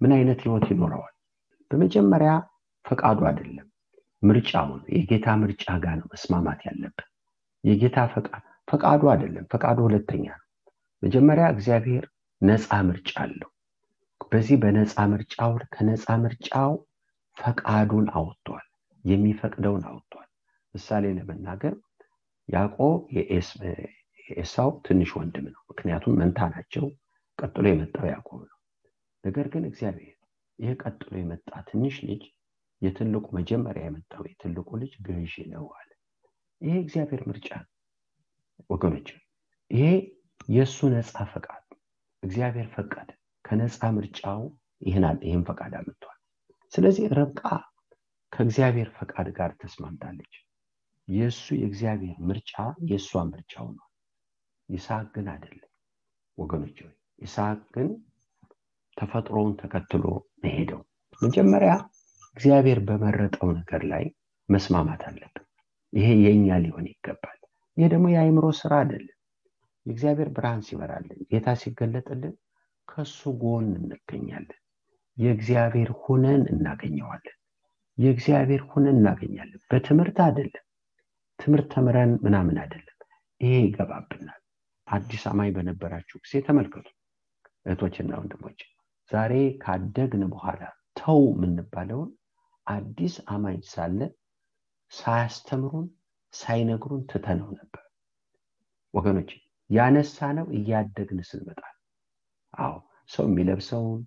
[0.00, 1.14] ምን አይነት ህይወት ይኖረዋል?
[1.70, 2.32] በመጀመሪያ
[2.84, 3.66] ፈቃዱ አይደለም
[4.22, 7.08] ምርጫውን የጌታ ምርጫ ጋር ነው መስማማት ያለብን።
[7.64, 7.98] የጌታ
[8.68, 10.46] ፈቃዱ አይደለም ፈቃዱ ሁለተኛ ነው።
[11.02, 12.04] መጀመሪያ እግዚአብሔር
[12.40, 13.50] ነፃ ምርጫ አለው።
[14.32, 16.72] በዚህ በነፃ ምርጫው ከነፃ ምርጫው
[17.36, 18.66] ፈቃዱን አውጥቷል
[19.04, 20.28] የሚፈቅደውን አውጥቷል።
[20.74, 21.74] ምሳሌ ለመናገር
[22.48, 26.84] ያዕቆብ የኤሳው ትንሽ ወንድም ነው ምክንያቱም መንታ ናቸው።
[27.38, 28.56] ቀጥሎ የመጣው ያዕቆብ ነው።
[29.24, 30.14] ነገር ግን እግዚአብሔር
[30.58, 32.22] ይህ ቀጥሎ የመጣ ትንሽ ልጅ
[32.82, 35.90] የትልቁ መጀመሪያ የመጣው የትልቁ ልጅ ገዢ ነው አለ።
[36.60, 37.48] ይሄ እግዚአብሔር ምርጫ
[38.70, 39.08] ወገኖች።
[39.70, 39.84] ይሄ
[40.48, 41.64] የእሱ ነፃ ፈቃድ
[42.22, 43.08] እግዚአብሔር ፈቀደ።
[43.44, 44.40] ከነፃ ምርጫው
[44.82, 46.18] ይህናል ይህም ፈቃድ አምጥቷል።
[46.72, 47.42] ስለዚህ ረብቃ
[48.32, 50.34] ከእግዚአብሔር ፈቃድ ጋር ተስማምታለች።
[51.08, 52.54] የእሱ የእግዚአብሔር ምርጫ
[52.88, 53.86] የእሷ ምርጫው ነው
[54.68, 55.70] ይስሐቅ ግን አይደለም
[56.38, 56.78] ወገኖች
[57.18, 57.88] ይስሐቅ ግን
[58.96, 60.04] ተፈጥሮውን ተከትሎ
[60.42, 60.80] መሄደው
[61.20, 61.72] መጀመሪያ
[62.36, 64.04] እግዚአብሔር በመረጠው ነገር ላይ
[64.48, 65.44] መስማማት አለብን።
[65.92, 67.38] ይሄ የእኛ ሊሆን ይገባል።
[67.76, 69.14] ይሄ ደግሞ የአይምሮ ስራ አይደለም።
[69.86, 72.34] የእግዚአብሔር ብርሃን ሲበራልን ጌታ ሲገለጥልን
[72.88, 74.60] ከሱ ጎን እንገኛለን።
[75.16, 77.36] የእግዚአብሔር ሁነን እናገኘዋለን።
[77.98, 80.64] የእግዚአብሔር ሁነን እናገኛለን። በትምህርት አይደለም።
[81.38, 82.94] ትምህርት ተምረን ምናምን አይደለም።
[83.40, 84.40] ይሄ ይገባብናል።
[84.88, 86.86] አዲስ አማኝ በነበራችሁ ጊዜ ተመልከቱ
[87.66, 88.60] እህቶችና ወንድሞች
[89.10, 90.62] ዛሬ ካደግን በኋላ
[90.96, 92.08] ተው የምንባለውን
[92.68, 94.00] አዲስ አማኝ ሳለ
[94.92, 95.86] ሳያስተምሩን
[96.32, 97.84] ሳይነግሩን ትተነው ነበር።
[98.94, 99.30] ወገኖች
[99.70, 101.60] ያነሳ ነው እያደግን ስንመጣ
[102.58, 102.74] አዎ
[103.10, 104.00] ሰው የሚለብሰውን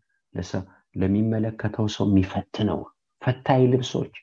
[0.96, 2.80] ለሚመለከተው ሰው የሚፈትነው
[3.22, 4.14] ፈታኝ ልብሶች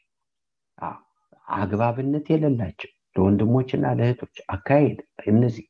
[1.57, 5.67] አግባብነት የሌላቸው ለወንድሞችና ለእህቶች አካሄድ እነዚህ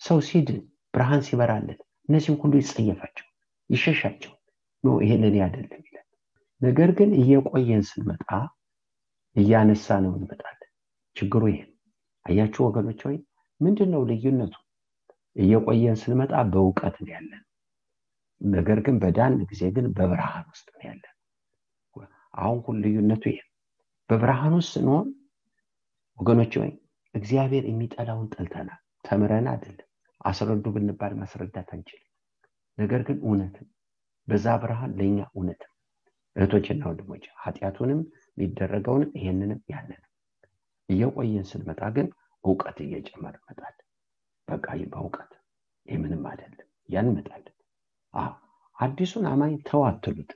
[0.00, 0.58] ሰው ሲድን
[0.94, 3.26] ብርሃን ሲበራለት እነዚህም ሁሉ ይጸየፋቸው
[3.70, 4.32] ይሸሻቸው።
[4.84, 5.93] ኖ ይሄ ለኔ አይደለም ይላል
[6.64, 8.28] ነገር ግን እየቆየን ስንመጣ
[9.36, 10.70] እያነሳ ነው እንመጣለን።
[11.16, 11.60] ችግሩ ይሄ
[12.26, 13.16] አያችሁ ወገኖች ወይ
[13.60, 14.54] ምንድን ነው ልዩነቱ?
[15.36, 17.42] እየቆየን ስንመጣ በእውቀት ነው ያለን።
[18.40, 21.10] ነገር ግን በዳን ጊዜ ግን በብርሃን ውስጥ ነው ያለን።
[22.34, 23.40] አሁን ሁሉ ልዩነቱ ይሄ
[24.10, 25.08] በብርሃን ውስጥ ስንሆን
[26.18, 26.72] ወገኖች ወይ
[27.14, 29.88] እግዚአብሔር የሚጠላውን ጠልተናል። ተምረን አይደለም።
[30.20, 32.10] አስረዱ ብንባል ማስረዳት አንችልም።
[32.78, 33.68] ነገር ግን እውነትም
[34.28, 35.70] በዛ ብርሃን ለእኛ እውነትም
[36.36, 38.00] እህቶችና ወንድሞች ኃጢአቱንም
[38.36, 40.02] የሚደረገውንም ይሄንንም ያንንም
[40.88, 42.06] እየቆየን ስንመጣ ግን
[42.44, 43.76] እውቀት እየጨመር መጣል
[44.48, 45.32] በቃ በእውቀት
[45.86, 47.50] ይህ ምንም አይደለም። ያን መጣለን
[48.76, 50.30] አዲሱን አማኝ ተው አትሉት።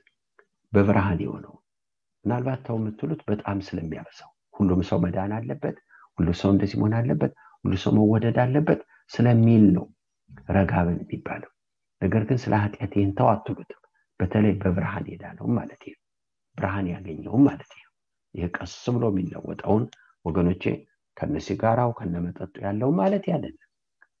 [0.73, 1.55] በብርሃን የሆነው
[2.25, 5.77] ምናልባት ተው የምትሉት በጣም ስለሚያበሳው ሁሉም ሰው መዳን አለበት
[6.17, 7.33] ሁሉ ሰው እንደዚህ መሆን አለበት
[7.63, 8.81] ሁሉ ሰው መወደድ አለበት
[9.11, 9.85] ስለሚል ነው
[10.51, 11.51] ረጋብን የሚባለው።
[12.01, 13.78] ነገር ግን ስለ ኃጢአት ይህን ተው አትሉትም
[14.19, 15.97] በተለይ በብርሃን ሄዳለው ማለት ነው።
[16.57, 17.85] ብርሃን ያገኘውም ማለት ነው።
[18.35, 19.83] ይህ ቀስ ብሎ የሚለወጠውን
[20.25, 20.63] ወገኖቼ
[21.17, 23.65] ከነ ሲጋራው ከነ መጠጡ ያለው ማለት አይደለም።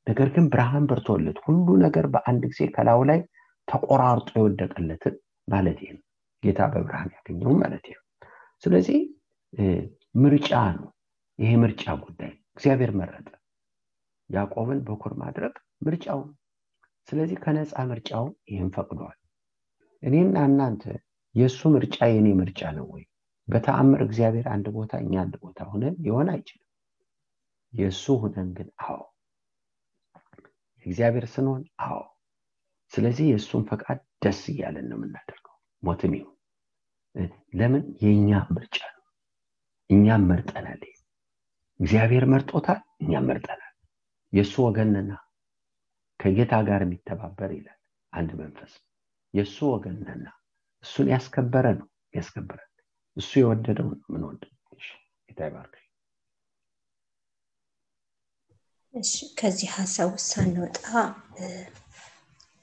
[0.07, 3.19] ነገር ግን ብርሃን በርቶለት ሁሉ ነገር በአንድ ጊዜ ከላው ላይ
[3.67, 5.15] ተቆራርጦ የወደቀለትን
[5.47, 6.01] ማለት ነው።
[6.43, 8.01] ጌታ በብርሃን ያገኘው ማለት ነው።
[8.63, 8.99] ስለዚህ
[10.23, 10.87] ምርጫ ነው።
[11.39, 13.27] ይሄ ምርጫ ጉዳይ እግዚአብሔር መረጠ።
[14.29, 15.53] ያዕቆብን በኩር ማድረግ
[15.85, 16.19] ምርጫው
[17.07, 19.17] ስለዚህ ከነፃ ምርጫው ይህም ፈቅዷል
[20.03, 20.83] እኔና እናንተ
[21.35, 23.03] የእሱ ምርጫ የኔ ምርጫ ነው ወይ?
[23.47, 26.65] በተአምር እግዚአብሔር አንድ ቦታ እኛ አንድ ቦታ ሆነን ሊሆን አይችልም።
[27.73, 28.99] የእሱ ሁነን ግን አዎ።
[30.85, 32.01] እግዚአብሔር ስንሆን አዎ።
[32.93, 36.35] ስለዚህ የእሱን ፈቃድ ደስ እያለን ነው የምናደርገው ሞትም ይሁን።
[37.53, 37.83] ለምን?
[38.03, 39.03] የእኛ ምርጫ ነው።
[39.89, 40.81] እኛም መርጠናል።
[41.79, 43.73] እግዚአብሔር መርጦታል እኛም መርጠናል።
[44.33, 45.11] የእሱ ወገንና
[46.19, 47.79] ከጌታ ጋር የሚተባበር ይላል
[48.13, 48.73] አንድ መንፈስ
[49.33, 50.27] የእሱ ወገንና
[50.83, 52.59] እሱን ያስከበረ ነው ያስከበረ።
[53.17, 54.23] እሱ የወደደው ነው ምን
[55.29, 55.75] ይባርክ።
[59.39, 60.77] ከዚህ ሀሳብ ሳንወጣ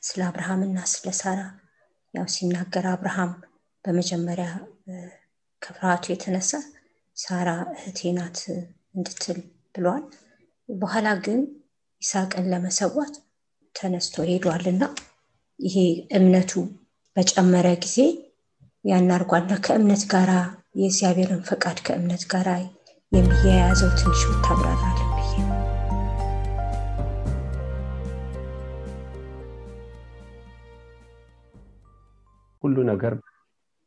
[0.03, 1.41] ስለ አብርሃምና ስለ ሳራ
[2.15, 3.33] ያው ሲናገር አብርሃም
[3.85, 4.49] በመጀመሪያ
[5.63, 6.51] ከፍርሃቱ የተነሳ
[7.17, 8.39] ሳራ እህቴ ናት
[8.95, 9.39] እንድትል
[9.75, 10.05] ብሏል።
[10.69, 11.41] በኋላ ግን
[12.03, 13.15] ይስሐቅን ለመሰዋት
[13.75, 14.85] ተነስቶ ሄዷልና
[15.61, 15.77] ይሄ
[16.19, 16.53] እምነቱ
[17.17, 17.99] በጨመረ ጊዜ
[18.85, 20.33] ያናርጓልና ከእምነት ጋራ
[20.81, 22.49] የእግዚአብሔርን ፈቃድ ከእምነት ጋር
[23.13, 25.13] የሚያያዘው ትንሽ ብታብራራለን
[32.63, 33.15] ሁሉ ነገር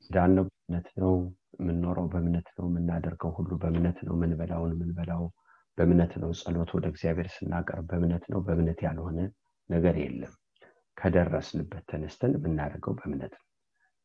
[0.10, 1.14] ዳነው በእምነት ነው
[1.60, 5.24] የምንኖረው በእምነት ነው የምናደርገው ሁሉ በእምነት ነው የምንበላውን የምንበላው
[5.78, 9.20] በእምነት ነው ጸሎት ወደ እግዚአብሔር ስናቀርብ በእምነት ነው በእምነት ያልሆነ
[9.70, 10.34] ነገር የለም
[11.00, 13.46] ከደረስንበት ተነስተን የምናደርገው በእምነት ነው።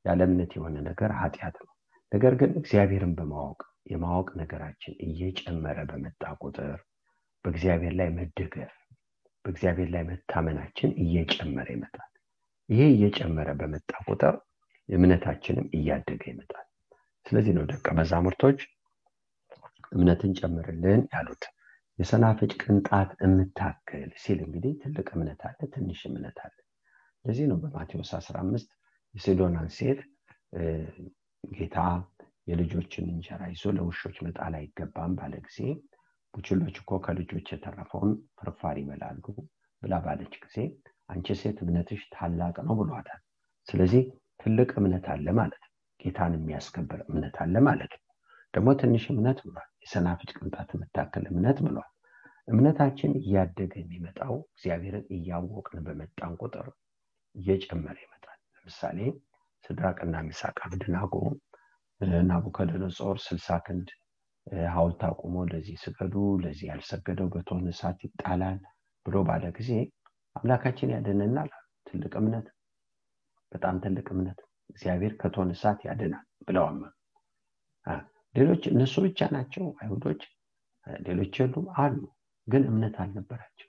[0.04, 1.70] ያለ እምነት የሆነ ነገር ኃጢአት ነው።
[2.12, 3.60] ነገር ግን እግዚአብሔርን በማወቅ
[3.92, 6.78] የማወቅ ነገራችን እየጨመረ በመጣ ቁጥር
[7.44, 8.74] በእግዚአብሔር ላይ መደገፍ
[9.44, 12.10] በእግዚአብሔር ላይ መታመናችን እየጨመረ ይመጣል።
[12.68, 14.36] ይሄ እየጨመረ በመጣ ቁጥር
[14.88, 16.66] እምነታችንም እያደገ ይመጣል።
[17.26, 18.58] ስለዚህ ነው ደቀ መዛሙርቶች
[19.92, 21.44] እምነትን ጨምርልን ያሉት።
[21.98, 26.54] የሰናፍጭ ቅንጣት የምታክል ሲል እንግዲህ ትልቅ እምነት አለ ትንሽ እምነት አለ
[27.24, 28.68] ለዚህ ነው በማቴዎስ 15
[29.14, 30.00] የሲዶናን ሴት
[31.44, 31.78] ጌታ
[32.48, 35.58] የልጆችን እንጀራ ይዞ ለውሾች መጣል አይገባም ባለ ጊዜ
[36.34, 39.24] ቡችሎች እኮ ከልጆች የተረፈውን ፍርፋር ይበላሉ
[39.82, 40.56] ብላ ባለች ጊዜ
[41.08, 43.20] አንቺ ሴት እምነትሽ ታላቅ ነው ብሏታል።
[43.68, 44.02] ስለዚህ
[44.40, 48.02] ትልቅ እምነት አለ ማለት ነው። ጌታን የሚያስከብር እምነት አለ ማለት ነው።
[48.54, 51.90] ደግሞ ትንሽ እምነት ብሏል። የሰናፍጭ ቅንጣት የምታክል እምነት ብሏል።
[52.48, 56.66] እምነታችን እያደገ የሚመጣው እግዚአብሔርን እያወቅን በመጣን ቁጥር
[57.34, 58.98] እየጨመረ ይመጣል። ለምሳሌ
[59.64, 61.14] ስድራቅና ሚሳቅ አብድናጎ
[62.30, 63.88] ናቡከደነጾር ስልሳ ክንድ
[64.70, 68.58] ሀውልት አቁሞ ለዚህ ስገዱ ለዚህ ያልሰገደው በቶን እሳት ይጣላል
[69.06, 69.70] ብሎ ባለ ጊዜ
[70.36, 71.50] አምላካችን ያደነናል
[71.86, 72.46] ትልቅ እምነት
[73.52, 74.38] በጣም ትልቅ እምነት።
[74.70, 76.66] እግዚአብሔር ከቶን እሳት ያድናል ብለው
[78.34, 80.22] ሌሎች እነሱ ብቻ ናቸው አይሁዶች
[81.06, 81.98] ሌሎች የሉም አሉ።
[82.48, 83.68] ግን እምነት አልነበራቸው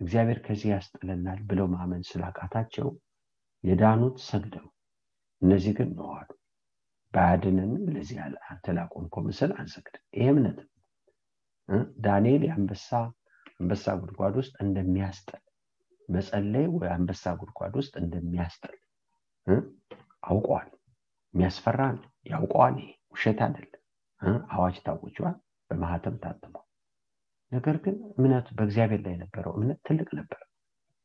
[0.00, 2.88] እግዚአብሔር ከዚህ ያስጥለናል ብለው ማመን ስላቃታቸው
[3.64, 4.66] የዳኑት ሰግደው
[5.42, 6.28] እነዚህ ግን ነው አሉ
[7.14, 9.52] ባያድንን ለዚህ አንተ ላቆምኮ ምስል
[10.14, 10.58] ይሄ እምነት
[12.04, 12.88] ዳንኤል የአንበሳ
[13.52, 15.42] አንበሳ ጉድጓድ ውስጥ እንደሚያስጥል
[16.08, 18.76] መጸለይ ወይ አንበሳ ጉድጓድ ውስጥ እንደሚያስጥል
[20.22, 20.68] አውቀዋል
[21.34, 21.80] የሚያስፈራ
[22.26, 23.82] ያውቀዋል። ይሄ ውሸት አይደለም።
[24.52, 25.36] አዋጅ ታውጇል።
[25.70, 26.65] በማህተም ታትሟል
[27.52, 30.40] ነገር ግን እምነቱ በእግዚአብሔር ላይ የነበረው እምነት ትልቅ ነበር።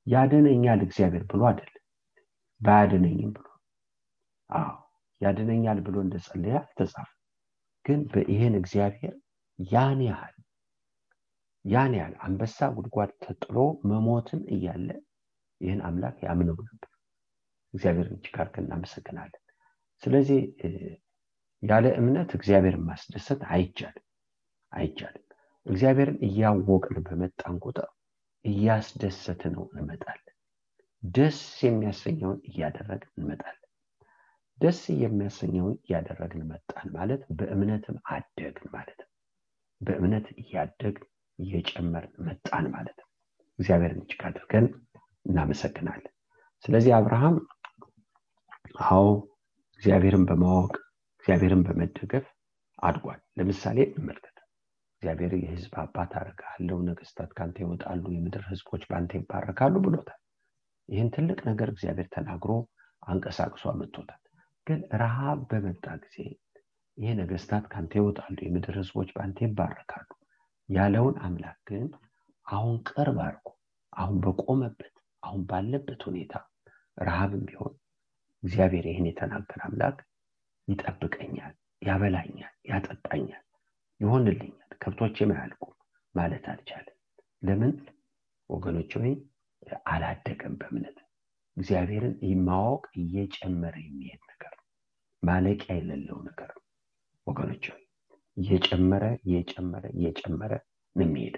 [0.07, 1.83] ያድነኛል እግዚአብሔር ብሎ አይደለም
[2.61, 3.47] ባያድነኝም ብሎ።
[4.49, 4.71] አዎ
[5.21, 7.09] ያድነኛል ብሎ እንደጸለየ አልተጻፈ
[7.85, 7.99] ግን
[8.31, 9.13] ይህን እግዚአብሔር
[9.59, 10.35] ያን ያህል
[11.65, 13.55] ያን ያህል አንበሳ ጉድጓድ ተጥሎ
[13.89, 14.89] መሞትን እያለ
[15.61, 16.89] ይህን አምላክ ያምነው ነበር።
[17.73, 19.41] እግዚአብሔርን እጅግ እናመሰግናለን።
[20.03, 20.39] ስለዚህ
[21.63, 24.05] ያለ እምነት እግዚአብሔርን ማስደሰት አይቻልም።
[24.71, 25.25] አይቻልም
[25.65, 27.87] እግዚአብሔርን እያወቅን በመጣን ቁጥር
[28.45, 30.35] እያስደሰት ነው እንመጣለን።
[31.03, 33.57] ደስ የሚያሰኘውን እያደረግን እንመጣለን።
[34.61, 39.09] ደስ የሚያሰኘውን እያደረግን መጣን ማለት በእምነትም አደግን ማለት ነው።
[39.81, 41.07] በእምነት እያደግን
[41.39, 43.07] እየጨመርን መጣን ማለት ነው።
[43.59, 44.67] እግዚአብሔርን እጅግ አድርገን
[45.25, 46.13] እናመሰግናለን።
[46.63, 47.37] ስለዚህ አብርሃም
[48.89, 49.05] አዎ
[49.81, 50.73] እግዚአብሔርን በማወቅ
[51.15, 52.25] እግዚአብሔርን በመደገፍ
[52.79, 54.30] አድጓል። ለምሳሌ እንመልከት
[55.01, 60.19] እግዚአብሔር የህዝብ አባት አረጋለው ነገስታት ካንተ ይወጣሉ የምድር ህዝቦች በአንተ ይባረካሉ ብሎታል።
[60.89, 62.51] ይህን ትልቅ ነገር እግዚአብሔር ተናግሮ
[63.03, 64.21] አንቀሳቅሶ አመጥቶታል
[64.67, 66.17] ግን ረሃብ በመጣ ጊዜ
[66.97, 70.07] ይህ ነገስታት ካንተ ይወጣሉ የምድር ህዝቦች በአንተ ይባረካሉ
[70.69, 71.85] ያለውን አምላክ ግን
[72.47, 73.47] አሁን ቅርብ አድርጎ
[73.93, 76.33] አሁን በቆመበት አሁን ባለበት ሁኔታ
[77.01, 77.73] ረሃብም ቢሆን
[78.43, 79.97] እግዚአብሔር ይህን የተናገር አምላክ
[80.67, 83.43] ይጠብቀኛል ያበላኛል ያጠጣኛል
[84.01, 84.49] ይሆንልኛል።
[84.81, 85.63] ከብቶች አያልቁ
[86.15, 86.97] ማለት አልቻለም።
[87.43, 87.73] ለምን?
[88.49, 89.11] ወገኖች ወይ
[89.91, 90.97] አላደገም በእምነት።
[91.57, 92.15] እግዚአብሔርን
[92.47, 94.53] ማወቅ እየጨመረ የሚሄድ ነገር
[95.23, 96.51] ማለቂያ የሌለው ነገር
[97.27, 97.83] ወገኖች ወይ
[98.37, 100.53] እየጨመረ እየጨመረ እየጨመረ
[100.95, 101.35] ነው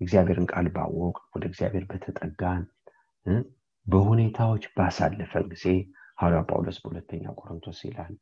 [0.00, 2.62] እግዚአብሔርን ቃል ባወቅ ወደ እግዚአብሔር በተጠጋን
[3.86, 5.64] በሁኔታዎች ባሳለፈን ጊዜ
[6.20, 8.12] ሐዋርያ ጳውሎስ በሁለተኛ ቆሮንቶስ ይላል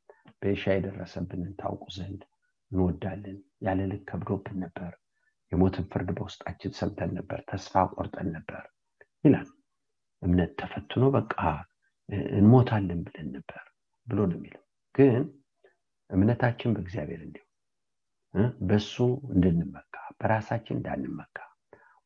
[0.42, 2.22] በእሻ የደረሰብንን ታውቁ ዘንድ
[2.70, 3.36] እንወዳለን።
[3.66, 4.92] ያለ ልክ ከብዶብን ነበር።
[5.52, 8.62] የሞትን ፍርድ በውስጣችን ሰምተን ነበር። ተስፋ ቆርጠን ነበር
[9.24, 9.48] ይላል።
[10.22, 11.36] እምነት ተፈትኖ በቃ
[12.36, 13.64] እንሞታለን ብለን ነበር
[14.06, 14.62] ብሎ ነው የሚለው።
[14.94, 15.22] ግን
[16.10, 17.42] እምነታችን በእግዚአብሔር እንዲሁ
[18.62, 18.94] በሱ
[19.32, 19.90] እንድንመካ
[20.20, 21.36] በራሳችን እንዳንመካ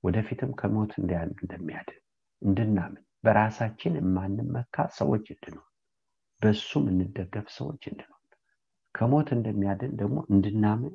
[0.05, 2.01] ወደፊትም ከሞት እንደሚያድን
[2.43, 5.65] እንድናምን በራሳችን የማንመካ ሰዎች እንድንሆን
[6.43, 8.18] በእሱም እንደገፍ ሰዎች እንድንሆን
[8.99, 10.93] ከሞት እንደሚያድን ደግሞ እንድናምን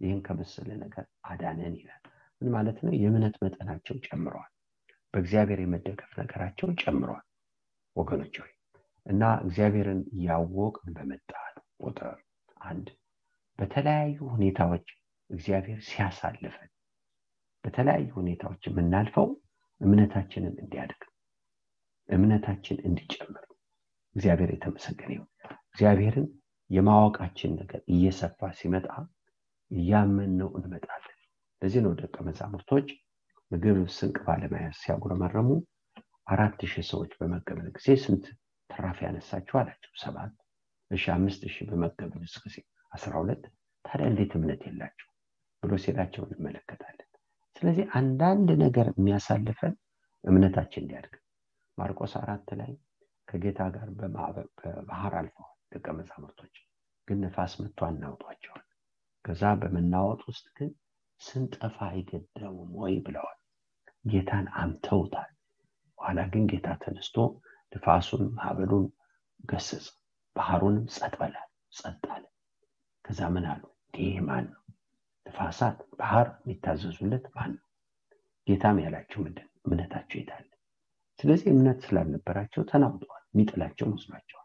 [0.00, 2.02] ይህን ከመሰለ ነገር አዳነን ይላል።
[2.40, 2.92] ምን ማለት ነው?
[2.94, 4.50] የእምነት መጠናቸው ጨምረዋል
[5.14, 7.26] በእግዚአብሔር የመደገፍ ነገራቸው ጨምረዋል
[7.96, 8.52] ወገኖች ሆይ
[9.06, 12.16] እና እግዚአብሔርን እያወቅን በመጣል ቁጥር
[12.64, 12.86] አንድ
[13.58, 14.86] በተለያዩ ሁኔታዎች
[15.30, 16.70] እግዚአብሔር ሲያሳልፈን
[17.64, 19.28] በተለያዩ ሁኔታዎች የምናልፈው
[19.80, 21.02] እምነታችንን እንዲያድግ
[22.08, 23.44] እምነታችን እንዲጨምር።
[24.16, 25.30] እግዚአብሔር የተመሰገነ ይሁን።
[25.68, 26.26] እግዚአብሔርን
[26.70, 28.86] የማወቃችን ነገር እየሰፋ ሲመጣ
[29.70, 31.18] እያመንነው እንመጣለን።
[31.62, 32.88] ለዚህ ነው ደቀ መዛሙርቶች
[33.50, 35.48] ምግብ ስንቅ ባለመያዝ ሲያጉረመረሙ
[36.26, 38.24] አራት ሺህ ሰዎች በመገብን ጊዜ ስንት
[38.70, 39.92] ትራፊ ያነሳችሁ አላቸው?
[40.02, 40.32] ሰባት
[40.90, 42.56] እሺ አምስት ሺህ በመገብን ጊዜ
[42.92, 43.42] አስራ ሁለት
[43.84, 45.08] ታዲያ እንዴት እምነት የላቸው
[45.62, 47.08] ብሎ ሲላቸው እንመለከታለን።
[47.56, 49.74] ስለዚህ አንዳንድ ነገር የሚያሳልፈን
[50.24, 51.14] እምነታችን እንዲያድግ።
[51.78, 52.72] ማርቆስ አራት ላይ
[53.28, 56.54] ከጌታ ጋር በባህር አልፈዋል ደቀ መዛሙርቶች
[57.08, 58.64] ግን ነፋስ መጥቶ አናውጧቸዋል።
[59.24, 60.70] ከዛ በመናወጥ ውስጥ ግን
[61.20, 63.38] ስንጠፋ አይገደሙም ወይ ብለዋል።
[64.04, 65.30] ጌታን አምተውታል።
[65.98, 67.16] በኋላ ግን ጌታ ተነስቶ
[67.72, 68.86] ንፋሱን ማዕበሉን
[69.44, 69.86] ገሰጽ
[70.36, 71.48] ባህሩንም ጸጥ በላል
[73.04, 73.62] ከዛ ምን አሉ?
[73.98, 74.60] ይህ ማን ነው?
[75.26, 77.64] ንፋሳት ባህር የሚታዘዙለት ማን ነው?
[78.46, 80.46] ጌታም ያላቸው ምንድን እምነታቸው ይታለ
[81.18, 84.43] ስለዚህ እምነት ስላልነበራቸው ተናውጠዋል። የሚጥላቸው መስሏቸዋል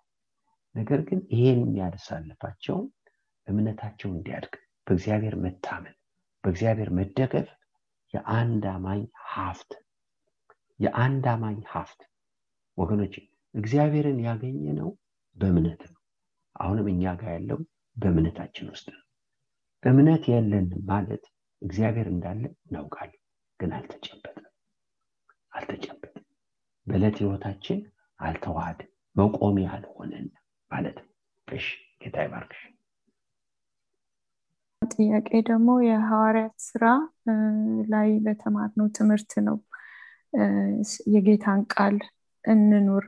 [0.75, 2.77] ነገር ግን ይሄን የሚያሳልፋቸው
[3.47, 4.53] እምነታቸው እንዲያድግ
[4.87, 5.95] በእግዚአብሔር መታመን
[6.43, 7.47] በእግዚአብሔር መደገፍ
[8.13, 9.71] የአንድ አማኝ ሀፍት
[10.79, 12.01] የአንድ አማኝ ሀፍት
[12.77, 13.15] ወገኖች
[13.53, 14.89] እግዚአብሔርን ያገኘ ነው
[15.37, 15.99] በእምነት ነው።
[16.55, 17.59] አሁንም እኛ ጋር ያለው
[17.97, 19.03] በእምነታችን ውስጥ ነው።
[19.83, 21.23] እምነት የለንም ማለት
[21.61, 23.19] እግዚአብሔር እንዳለ እናውቃለን
[23.59, 24.45] ግን አልተጨበጥም
[25.53, 26.25] አልተጨበጥም
[26.87, 27.79] በዕለት ህይወታችን
[28.19, 30.27] አልተዋሃድም መቆሚያ አልሆነን
[30.71, 30.97] ማለት
[31.47, 31.65] እሺ
[32.01, 32.61] ጌታ ይባርክሽ።
[34.81, 36.83] ጥያቄ ደግሞ የሐዋርያት ስራ
[37.91, 39.57] ላይ በተማርነው ትምህርት ነው።
[41.13, 41.95] የጌታን ቃል
[42.45, 43.05] እንኑር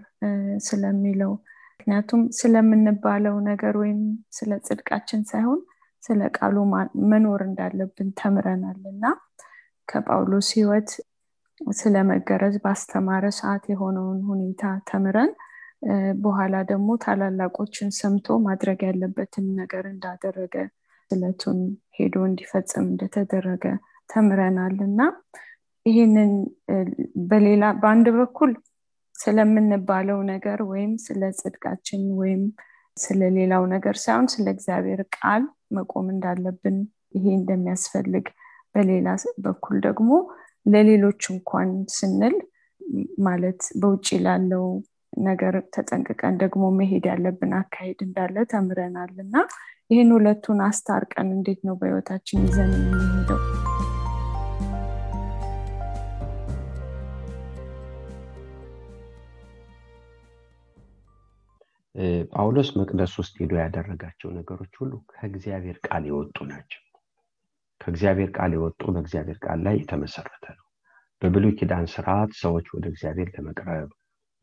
[0.67, 1.31] ስለሚለው
[1.73, 4.01] ምክንያቱም ስለምንባለው ነገር ወይም
[4.37, 5.61] ስለ ጽድቃችን ሳይሆን
[6.03, 6.57] ስለ ቃሉ
[7.11, 9.03] መኖር እንዳለብን ተምረናል። እና
[9.87, 10.89] ከጳውሎስ ህይወት
[11.75, 15.31] ስለ መገረዝ ባስተማረ ሰዓት የሆነውን ሁኔታ ተምረን
[16.23, 20.55] በኋላ ደግሞ ታላላቆችን ሰምቶ ማድረግ ያለበትን ነገር እንዳደረገ
[21.11, 21.59] ስለቱን
[21.97, 23.65] ሄዶ እንዲፈጽም እንደተደረገ
[24.09, 25.01] ተምረናል እና
[25.85, 26.31] ይህንን
[27.31, 28.51] በሌላ በአንድ በኩል
[29.15, 32.43] ስለምንባለው ነገር ወይም ስለ ጽድቃችን ወይም
[32.97, 35.43] ስለሌላው ነገር ሳይሆን ስለ እግዚአብሔር ቃል
[35.77, 36.77] መቆም እንዳለብን
[37.15, 38.25] ይሄ እንደሚያስፈልግ
[38.75, 39.07] በሌላ
[39.45, 40.09] በኩል ደግሞ
[40.65, 42.35] ለሌሎች እንኳን ስንል
[43.25, 44.65] ማለት በውጭ ላለው
[45.13, 49.35] ነገር ተጠንቅቀን ደግሞ መሄድ ያለብን አካሄድ እንዳለ ተምረናል። እና
[49.89, 53.41] ይህን ሁለቱን አስታርቀን እንዴት ነው በህይወታችን ይዘን የምንሄደው?
[62.31, 66.81] ጳውሎስ መቅደስ ውስጥ ሄዶ ያደረጋቸው ነገሮች ሁሉ ከእግዚአብሔር ቃል የወጡ ናቸው።
[67.81, 70.65] ከእግዚአብሔር ቃል የወጡ በእግዚአብሔር ቃል ላይ የተመሰረተ ነው።
[71.21, 73.89] በብሉይ ኪዳን ስርዓት ሰዎች ወደ እግዚአብሔር ለመቅረብ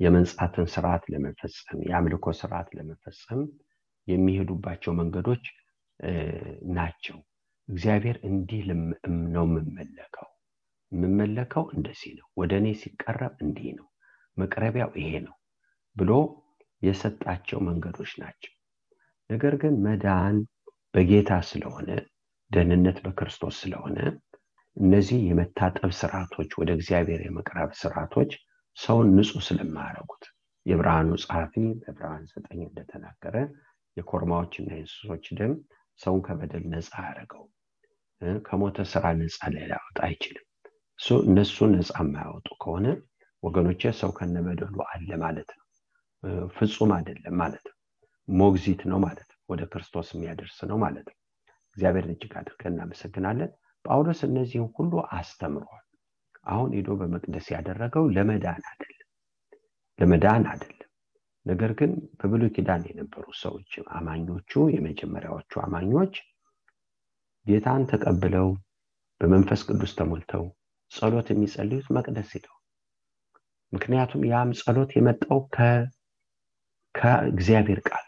[0.00, 3.40] የመንጻትን ስርዓት ለመፈጸም የአምልኮ ስርዓት ለመፈጸም
[4.08, 5.44] የሚሄዱባቸው መንገዶች
[6.74, 7.16] ናቸው።
[7.68, 8.60] እግዚአብሔር እንዲህ
[9.34, 10.28] ነው የምመለከው።
[10.92, 13.86] የምመለከው እንደዚህ ነው። ወደ እኔ ሲቀረብ እንዲህ ነው።
[14.36, 15.34] መቅረቢያው ይሄ ነው
[15.96, 16.12] ብሎ
[16.82, 18.52] የሰጣቸው መንገዶች ናቸው።
[19.30, 20.36] ነገር ግን መዳን
[20.94, 21.88] በጌታ ስለሆነ
[22.50, 23.98] ደህንነት በክርስቶስ ስለሆነ
[24.76, 28.30] እነዚህ የመታጠብ ስርዓቶች ወደ እግዚአብሔር የመቅረብ ስርዓቶች
[28.78, 30.24] ሰውን ንጹህ ስለማያደረጉት
[30.66, 33.36] የብርሃኑ ጸሐፊ በብርሃን ዘጠኝ እንደተናገረ
[33.96, 35.52] የኮርማዎችና የእንስሶች ደም
[36.00, 37.44] ሰውን ከበደል ነፃ ያደረገው
[38.44, 40.44] ከሞተ ስራ ነፃ ሊያወጣ አይችልም።
[40.98, 42.86] እሱ እነሱ ነፃ የማያወጡ ከሆነ
[43.42, 45.64] ወገኖቼ ሰው ከነበደሉ አለ ማለት ነው።
[46.56, 47.76] ፍጹም አይደለም ማለት ነው።
[48.28, 51.16] ሞግዚት ነው ማለት ነው። ወደ ክርስቶስ የሚያደርስ ነው ማለት ነው።
[51.76, 53.50] እግዚአብሔርን እጅግ አድርገን እናመሰግናለን።
[53.84, 55.84] ጳውሎስ እነዚህን ሁሉ አስተምሯል
[56.48, 58.94] አሁን ሄዶ በመቅደስ ያደረገው ለመዳን አይደለም
[59.98, 60.74] ለመዳን አይደለም።
[61.46, 66.14] ነገር ግን በብሉይ ኪዳን የነበሩ ሰዎች አማኞቹ የመጀመሪያዎቹ አማኞች
[67.46, 68.48] ጌታን ተቀብለው
[69.20, 70.44] በመንፈስ ቅዱስ ተሞልተው
[70.90, 72.54] ጸሎት የሚጸልዩት መቅደስ ሄደው።
[73.72, 75.40] ምክንያቱም ያም ጸሎት የመጣው
[76.94, 78.04] ከእግዚአብሔር ቃል።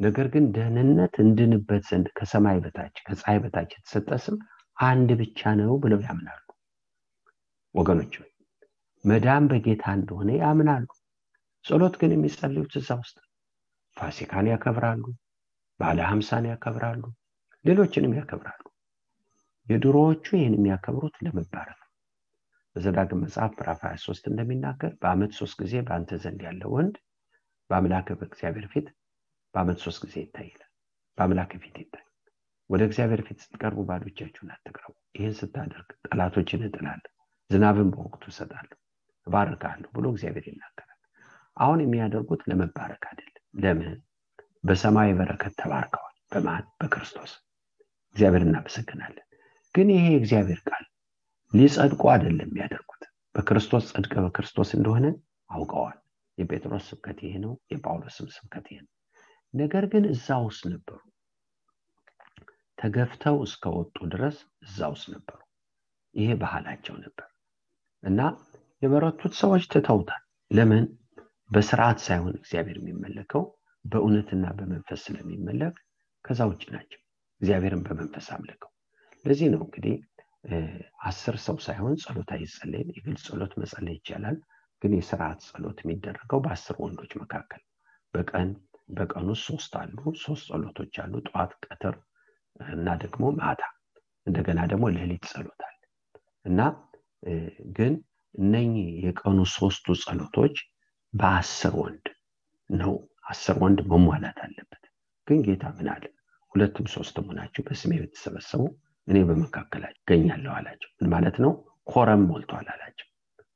[0.00, 4.36] ነገር ግን ደህንነት እንድንበት ዘንድ ከሰማይ በታች ከፀሐይ በታች የተሰጠ ስም
[4.86, 6.45] አንድ ብቻ ነው ብለው ያምናሉ
[7.76, 8.14] ወገኖች
[9.04, 10.86] መዳን በጌታ እንደሆነ ያምናሉ።
[11.64, 13.16] ጸሎት ግን የሚጸልዩት እዛ ውስጥ
[13.96, 15.04] ፋሲካን ያከብራሉ
[15.80, 17.02] ባለ ሀምሳን ያከብራሉ
[17.64, 18.62] ሌሎችንም ያከብራሉ።
[19.66, 21.80] የድሮዎቹ ይህን የሚያከብሩት ለመባረክ
[22.76, 26.96] በዘዳግም መጽሐፍ ምዕራፍ 23 እንደሚናገር በአመት ሶስት ጊዜ በአንተ ዘንድ ያለ ወንድ
[27.70, 28.88] በአምላክ በእግዚአብሔር ፊት
[29.54, 30.70] በአመት ሶስት ጊዜ ይታይላል።
[31.18, 32.04] በአምላክ ፊት ይታይ
[32.70, 37.12] ወደ እግዚአብሔር ፊት ስትቀርቡ ባዶ እጃችሁን አትቅረቡ። ይህን ስታደርግ ጠላቶችን እጥላለሁ
[37.50, 38.76] ዝናብን በወቅቱ እሰጣለሁ
[39.26, 40.98] እባርካለሁ ብሎ እግዚአብሔር ይናገራል።
[41.56, 43.32] አሁን የሚያደርጉት ለመባረክ አይደለም።
[43.62, 43.94] ለምን?
[44.64, 46.64] በሰማይ በረከት ተባርከዋል። በማን?
[46.80, 47.32] በክርስቶስ።
[48.16, 49.26] እግዚአብሔር እናመሰግናለን።
[49.74, 50.84] ግን ይሄ የእግዚአብሔር ቃል
[51.52, 53.02] ሊጸድቁ አይደለም የሚያደርጉት።
[53.34, 55.06] በክርስቶስ ጽድቅ በክርስቶስ እንደሆነ
[55.50, 55.98] አውቀዋል።
[56.38, 58.92] የጴጥሮስ ስብከት ይሄ ነው የጳውሎስም ስብከት ይሄ ነው።
[59.54, 60.98] ነገር ግን እዛ ውስጥ ነበሩ።
[62.78, 65.38] ተገፍተው እስከወጡ ድረስ እዛ ውስጥ ነበሩ።
[66.14, 67.28] ይሄ ባህላቸው ነበር
[68.06, 68.20] እና
[68.82, 70.84] የበረቱት ሰዎች ትተውታል ለምን?
[71.50, 73.42] በስርዓት ሳይሆን እግዚአብሔር የሚመለከው
[73.84, 75.76] በእውነትና በመንፈስ ስለሚመለክ
[76.24, 77.00] ከዛ ውጭ ናቸው።
[77.40, 78.70] እግዚአብሔርን በመንፈስ አምልከው።
[79.24, 79.94] ለዚህ ነው እንግዲህ
[81.06, 84.36] አስር ሰው ሳይሆን ጸሎት አይጸለይም። የግል ጸሎት መጸለይ ይቻላል
[84.82, 87.62] ግን የስርዓት ጸሎት የሚደረገው በአስር ወንዶች መካከል
[88.14, 88.48] በቀን
[88.90, 91.94] በቀኑ ሶስት አሉ ሶስት ጸሎቶች አሉ። ጠዋት ቀትር
[92.70, 93.62] እና ደግሞ ማታ።
[94.26, 95.80] እንደገና ደግሞ ሌሊት ጸሎት አለ።
[96.44, 96.60] እና
[97.76, 97.94] ግን
[98.34, 100.56] እነኚህ የቀኑ ሶስቱ ጸሎቶች
[101.12, 102.06] በአስር ወንድ
[102.70, 102.94] ነው።
[103.30, 104.82] አስር ወንድ መሟላት አለበት።
[105.26, 106.04] ግን ጌታ ምን አለ?
[106.54, 108.62] ሁለቱም ሶስትም ሆናችሁ በስሜ ብትሰበሰቡ
[109.08, 111.52] እኔ በመካከላቸው ገኛለሁ አላቸው። ምን ማለት ነው?
[111.86, 113.08] ኮረም ሞልቷል አላቸው።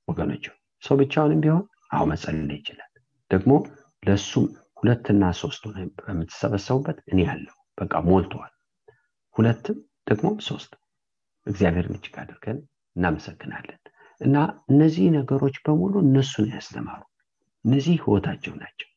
[0.08, 0.44] ወገኖች
[0.82, 2.90] ሰው ብቻውንም ቢሆን አሁ መጸለይ ይችላል።
[3.30, 3.52] ደግሞ
[4.02, 4.46] ለእሱም
[4.78, 5.62] ሁለትና ሶስት
[5.98, 8.52] በምትሰበሰቡበት እኔ ያለው በቃ ሞልተዋል
[9.36, 9.76] ሁለትም
[10.10, 10.72] ደግሞ ሶስት።
[11.46, 12.58] እግዚአብሔርን እጅግ አድርገን
[13.00, 13.78] እናመሰግናለን።
[14.20, 14.36] እና
[14.70, 17.02] እነዚህ ነገሮች በሙሉ እነሱን ያስተማሩ።
[17.64, 18.88] እነዚህ ህይወታቸው ናቸው።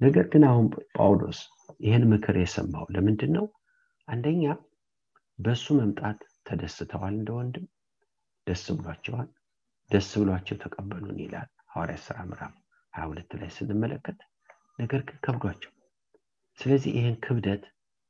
[0.00, 1.38] ነገር ግን አሁን ጳውሎስ
[1.80, 3.46] ይህን ምክር የሰማው ለምንድን ነው
[4.08, 4.44] አንደኛ
[5.38, 7.66] በእሱ መምጣት ተደስተዋል እንደ ወንድም።
[8.46, 9.28] ደስ ብሏቸዋል።
[9.90, 12.54] ደስ ብሏቸው ተቀበሉን ይላል ሐዋርያ ስራ ምዕራፍ
[12.92, 14.18] 22 ላይ ስንመለከት።
[14.78, 15.72] ነገር ግን ከብዷቸው።
[16.58, 17.64] ስለዚህ ይህን ክብደት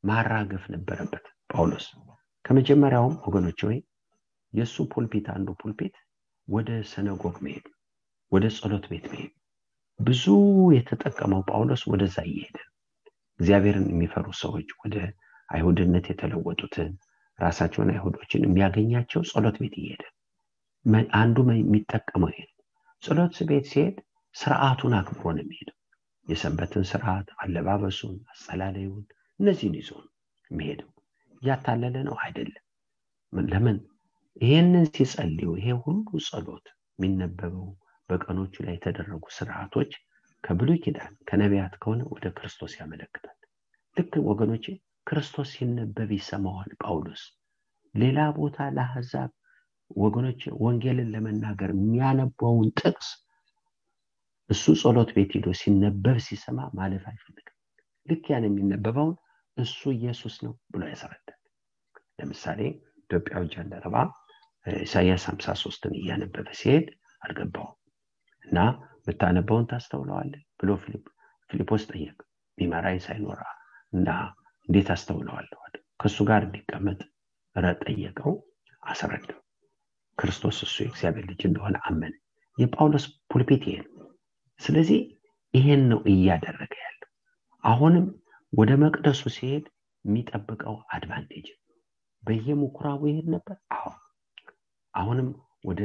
[0.04, 1.86] ማራገፍ ነበረበት ጳውሎስ።
[2.44, 3.78] ከመጀመሪያውም ወገኖች ወይ
[4.52, 5.94] የእሱ ፑልፒት አንዱ ፑልፒት
[6.48, 7.66] ወደ ሰነጎግ መሄድ
[8.32, 9.32] ወደ ጸሎት ቤት መሄድ።
[10.00, 10.24] ብዙ
[10.76, 12.58] የተጠቀመው ጳውሎስ ወደዛ እየሄደ
[13.40, 14.96] እግዚአብሔርን የሚፈሩ ሰዎች ወደ
[15.48, 16.90] አይሁድነት የተለወጡትን
[17.38, 20.04] ራሳቸውን አይሁዶችን የሚያገኛቸው ጸሎት ቤት እየሄደ
[21.18, 22.40] አንዱ የሚጠቀመው ይሄ
[23.02, 23.96] ጸሎት ቤት ሲሄድ
[24.34, 25.76] ስርዓቱን አክብሮ ነው የሚሄደው።
[26.26, 29.04] የሰንበትን ስርዓት አለባበሱን አጸላለዩን
[29.40, 29.90] እነዚህን ይዞ
[30.50, 30.90] የሚሄደው።
[31.42, 32.16] እያታለለ ነው?
[32.22, 32.64] አይደለም።
[33.50, 33.78] ለምን
[34.40, 36.66] ይህንን ሲጸልዩ ይሄ ሁሉ ጸሎት
[36.98, 37.66] የሚነበበው
[38.10, 39.90] በቀኖቹ ላይ የተደረጉ ስርዓቶች
[40.44, 43.36] ከብሉይ ኪዳን ከነቢያት ከሆነ ወደ ክርስቶስ ያመለክታል።
[43.96, 44.64] ልክ ወገኖቼ
[45.06, 47.22] ክርስቶስ ሲነበብ ይሰማዋል ጳውሎስ።
[47.94, 49.30] ሌላ ቦታ ለአሕዛብ
[49.96, 53.08] ወገኖች ወንጌልን ለመናገር የሚያነባውን ጥቅስ
[54.50, 57.56] እሱ ጸሎት ቤት ሂዶ ሲነበብ ሲሰማ ማለፍ አይፈልግም።
[58.08, 59.16] ልክ ያን የሚነበበውን
[59.56, 61.38] እሱ ኢየሱስ ነው ብሎ ያስረዳል።
[62.18, 62.60] ለምሳሌ
[63.02, 63.96] ኢትዮጵያዊ ጃንደረባ
[64.82, 66.86] ኢሳያስ 53ን እያነበበ ሲሄድ
[67.22, 67.76] አልገባውም።
[68.44, 68.58] እና
[69.00, 70.70] የምታነበውን ታስተውለዋለ ብሎ
[71.50, 72.16] ፊልጶስ ጠየቅ
[72.58, 73.40] ቢመራኝ ሳይኖራ
[73.92, 74.08] እና
[74.68, 75.58] እንዴት አስተውለዋለሁ
[76.00, 77.00] ከእሱ ጋር እንዲቀመጥ
[77.56, 78.32] ረ ጠየቀው
[78.82, 79.40] አስረዳው።
[80.18, 82.12] ክርስቶስ እሱ የእግዚአብሔር ልጅ እንደሆነ አመነ።
[82.58, 84.06] የጳውሎስ pulpit ይሄ ነው።
[84.60, 85.00] ስለዚህ
[85.54, 87.08] ይሄን ነው እያደረገ ያለው።
[87.64, 88.06] አሁንም
[88.52, 89.64] ወደ መቅደሱ ሲሄድ
[90.04, 91.46] የሚጠብቀው advantage
[92.22, 93.56] በየምኩራቡ ይሄድ ነበር?
[93.76, 93.88] አዎ
[94.98, 95.28] አሁንም
[95.64, 95.82] ወደ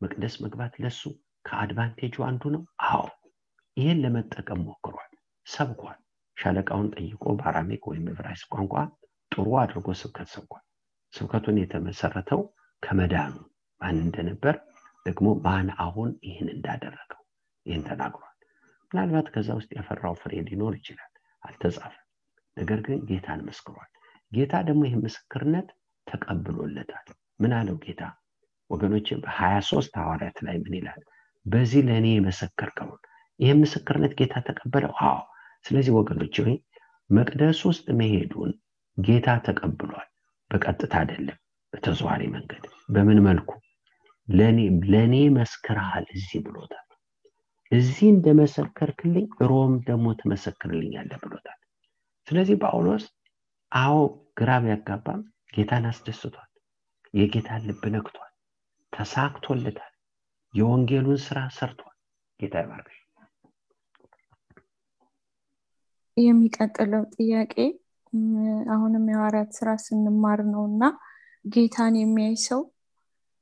[0.00, 1.00] መቅደስ መግባት ለሱ
[1.44, 2.62] ከ advantage ኡ አንዱ ነው?
[2.86, 3.04] አዎ።
[3.76, 5.10] ይህን ለመጠቀም ሞክሯል።
[5.46, 5.98] ሰብኳል።
[6.36, 8.74] ሻለቃውን ጠይቆ በአራሜክ ወይም ዕብራይስጥ ቋንቋ
[9.32, 10.64] ጥሩ አድርጎ ስብከት ሰብኳል።
[11.12, 12.40] ስብከቱን የተመሰረተው
[12.82, 13.34] ከመዳኑ
[13.80, 14.56] ማን እንደነበር
[15.06, 17.22] ደግሞ ማን አሁን ይህን እንዳደረገው
[17.66, 18.32] ይህን ተናግሯል።
[18.90, 21.12] ምናልባት ከዛ ውስጥ ያፈራው ፍሬ ሊኖር ይችላል።
[21.42, 22.02] አልተጻፈም።
[22.56, 23.90] ነገር ግን ጌታን መስክሯል።
[24.32, 25.68] ጌታ ደግሞ ይህ ምስክርነት
[26.06, 27.08] ተቀብሎለታል።
[27.40, 28.02] ምን አለው ጌታ
[28.70, 31.02] ወገኖች በ23 ሐዋርያት ላይ ምን ይላል?
[31.46, 33.00] በዚህ ለእኔ የመሰከርከውን።
[33.40, 34.92] ይህ ምስክርነት ጌታ ተቀበለው?
[35.04, 35.18] አዎ።
[35.64, 36.54] ስለዚህ ወገኖች ወይ
[37.10, 38.52] መቅደስ ውስጥ መሄዱን
[38.98, 40.08] ጌታ ተቀብሏል።
[40.50, 41.38] በቀጥታ አይደለም
[41.72, 42.64] በተዘዋሪ መንገድ።
[42.94, 43.50] በምን መልኩ?
[44.88, 46.82] ለእኔ መስክርሃል እዚህ ብሎታል።
[47.72, 51.58] እዚህ እንደመሰከርክልኝ ሮም ደግሞ ትመሰክርልኛለ ብሎታል።
[52.28, 53.04] ስለዚህ ጳውሎስ
[53.72, 53.96] አዎ
[54.38, 55.20] ግራ ቢያጋባም
[55.54, 56.50] ጌታን አስደስቷል።
[57.14, 58.25] የጌታን ልብ ነክቷል
[58.96, 59.92] ተሳክቶለታል።
[60.54, 61.96] የወንጌሉን ስራ ሰርቷል።
[62.40, 62.98] ጌታ ይባርክሽ።
[66.16, 67.54] የሚቀጥለው ጥያቄ
[68.74, 70.84] አሁንም የሐዋርያት ስራ ስንማር ነው እና
[71.44, 72.60] ጌታን የሚያይ ሰው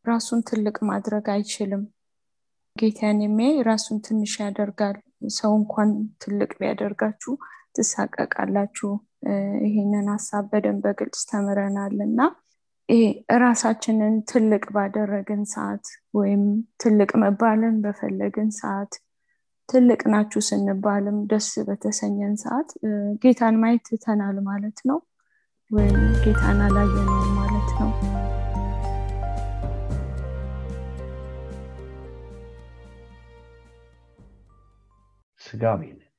[0.04, 1.82] ራሱን ትልቅ ማድረግ አይችልም።
[2.76, 4.96] ጌታን የሚያይ ራሱን ትንሽ ያደርጋል።
[5.36, 5.90] ሰው እንኳን
[6.22, 7.32] ትልቅ ቢያደርጋችሁ
[7.76, 8.90] ትሳቀቃላችሁ።
[9.66, 12.20] ይሄንን ሀሳብ በደንብ በግልጽ ተምረናል እና
[13.38, 16.42] ራሳችንን ትልቅ ባደረግን ሰዓት ወይም
[16.82, 18.92] ትልቅ መባልን በፈለግን ሰዓት
[19.68, 22.70] ትልቅ ናችሁ ስንባልም ደስ በተሰኘን ሰዓት
[23.22, 24.98] ጌታን ማየት ትተናል ማለት ነው።
[25.70, 27.90] ወይም ጌታን አላየነውም ማለት ነው።
[35.92, 36.10] ነን።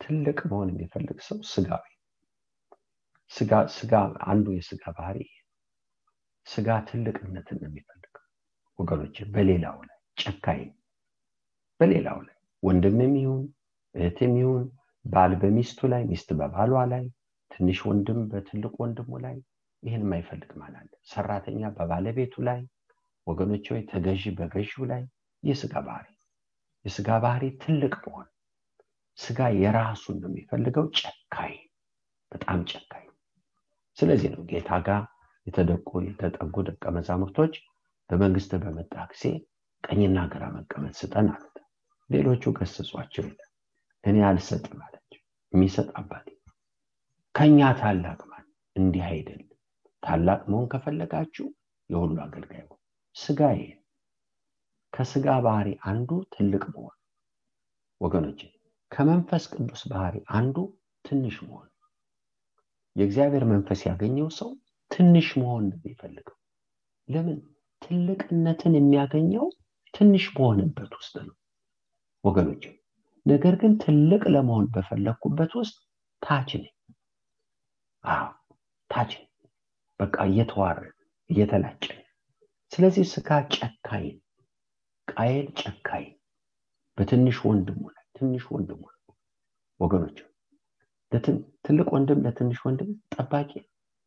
[0.00, 1.84] ትልቅ መሆን የሚፈልግ ሰው ስጋዊ
[3.32, 3.92] ስጋ ስጋ
[4.30, 5.18] አንዱ የስጋ ባህሪ
[6.46, 8.24] ስጋ ትልቅነትን ነው የሚፈልገው።
[8.78, 10.62] ወገኖች በሌላው ላይ ጨካኝ
[11.80, 13.42] በሌላው ላይ ወንድምም ይሁን
[13.94, 14.64] እህትም ይሁን
[15.04, 17.04] ባል በሚስቱ ላይ ሚስት በባሏ ላይ
[17.50, 19.36] ትንሽ ወንድም በትልቅ ወንድሙ ላይ
[19.82, 20.74] ይህን የማይፈልግ ማን
[21.10, 22.60] ሰራተኛ በባለቤቱ ላይ
[23.26, 25.02] ወገኖች ወይ ተገዢ በገዢው ላይ
[25.42, 26.08] የስጋ ባህሪ
[26.84, 28.28] የስጋ ባህሪ ትልቅ መሆን
[29.18, 31.54] ስጋ የራሱን ነው የሚፈልገው። ጨካኝ
[32.32, 33.05] በጣም ጨካኝ
[33.98, 35.02] ስለዚህ ነው ጌታ ጋር
[35.46, 37.54] የተደቁ የተጠጉ ደቀ መዛሙርቶች
[38.10, 39.24] በመንግስት በመጣ ጊዜ
[39.84, 41.56] ቀኝና ግራ መቀመጥ ስጠን አሉት።
[42.10, 43.50] ሌሎቹ ገስጿቸው ይላል።
[44.04, 45.22] እኔ አልሰጥም አላቸው
[45.52, 46.26] የሚሰጥ አባት
[47.34, 48.44] ከኛ ታላቅ ማን?
[48.76, 49.50] እንዲህ አይደለም።
[50.02, 51.46] ታላቅ መሆን ከፈለጋችሁ
[51.90, 52.62] የሁሉ አገልጋይ
[53.16, 53.66] ስጋ ይሄ
[54.92, 56.96] ከስጋ ባህሪ አንዱ ትልቅ መሆን።
[58.00, 58.40] ወገኖች
[58.92, 60.56] ከመንፈስ ቅዱስ ባህሪ አንዱ
[61.04, 61.68] ትንሽ መሆን
[62.96, 64.50] የእግዚአብሔር መንፈስ ያገኘው ሰው
[64.90, 66.36] ትንሽ መሆን ነው የሚፈልገው።
[67.08, 67.38] ለምን?
[67.82, 69.46] ትልቅነትን የሚያገኘው
[69.94, 71.34] ትንሽ በሆነበት ውስጥ ነው
[72.24, 72.62] ወገኖች
[73.26, 75.76] ነገር ግን ትልቅ ለመሆን በፈለግኩበት ውስጥ
[76.22, 76.72] ታች ነኝ።
[78.90, 79.12] ታች
[80.00, 80.96] በቃ እየተዋረድ
[81.30, 81.84] እየተላጨ
[82.72, 84.06] ስለዚህ ስጋ ጨካኝ
[85.08, 86.06] ቃየል ጨካኝ
[86.98, 87.82] በትንሽ ወንድሙ
[88.18, 88.82] ትንሽ ወንድሙ
[89.80, 90.18] ወገኖች
[91.64, 93.50] ትልቅ ወንድም ለትንሽ ወንድም ጠባቂ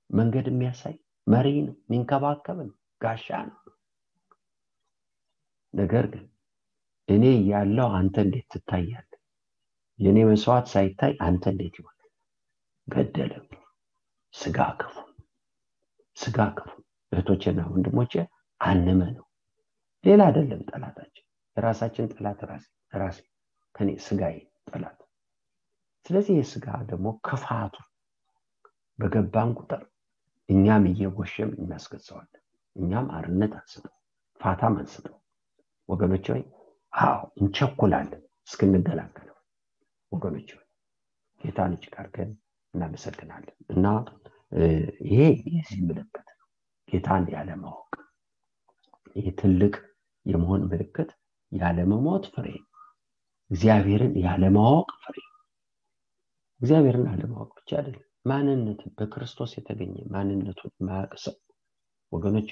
[0.09, 0.95] መንገድ የሚያሳይ
[1.27, 3.57] መሪ ነው። የሚንከባከብ ነው። ጋሻ ነው።
[5.73, 6.25] ነገር ግን
[7.09, 9.05] እኔ ያለው አንተ እንዴት ትታያለ
[9.99, 12.09] የእኔ መስዋዕት ሳይታይ አንተ እንዴት ይሆናል
[12.87, 13.33] ገደለ
[14.33, 14.95] ስጋ ክፉ
[16.17, 16.71] ስጋ ክፉ
[17.11, 18.13] እህቶችና ወንድሞቼ
[18.61, 19.25] አንመ ነው።
[20.03, 21.25] ሌላ አይደለም ጠላታችን።
[21.57, 23.19] የራሳችን ጠላት ራሴ ራሴ
[23.75, 24.35] ከኔ ስጋዬ
[24.67, 24.99] ጠላት
[26.09, 27.75] ስለዚህ የስጋ ደግሞ ክፋቱ
[28.99, 29.81] በገባን ቁጥር
[30.49, 32.41] እኛም እየጎሸም እናስገጸዋለን
[32.75, 33.93] እኛም አርነት አንስጠው
[34.39, 35.15] ፋታም አንስጠው
[35.89, 36.41] ወገኖች ወይ
[36.93, 39.37] አዎ እንቸኩላለን እስክንገላገለው።
[40.11, 40.65] ወገኖች ወይ
[41.41, 42.31] ጌታን እጅግ አድርገን
[42.73, 43.85] እናመሰግናለን። እና
[45.07, 45.19] ይሄ
[45.53, 46.47] የዚህ ምልክት ነው።
[46.89, 47.93] ጌታን ያለማወቅ
[49.15, 49.75] ይህ ትልቅ
[50.25, 51.11] የመሆን ምልክት
[51.51, 52.47] ያለመሞት ፍሬ
[53.51, 55.15] እግዚአብሔርን ያለማወቅ ፍሬ
[56.61, 61.35] እግዚአብሔርን አለማወቅ ብቻ አይደለም። ማንነትን በክርስቶስ የተገኘ ማንነቱን ማያቅ ሰው
[62.11, 62.49] ወገኖች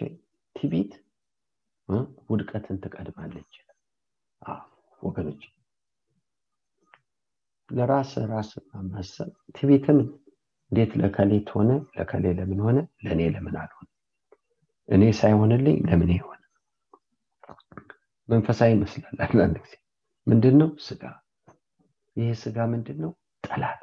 [0.55, 0.93] ትቢት
[2.29, 3.53] ውድቀትን ትቀድማለች።
[5.01, 5.41] ወገኖች
[7.69, 8.49] ለራስ ራስ
[8.91, 9.99] ማሰብ ትቢትም
[10.71, 12.77] እንዴት ለከሌት ሆነ ለከሌ ለምን ሆነ?
[13.05, 13.87] ለእኔ ለምን አልሆነ
[14.89, 16.33] እኔ ሳይሆንልኝ ለምን ይሆነ
[18.29, 19.73] መንፈሳዊ ይመስላል አንዳንድ ጊዜ።
[20.27, 21.03] ምንድን ነው ስጋ?
[22.15, 23.11] ይህ ስጋ ምንድን ነው
[23.43, 23.81] ጠላት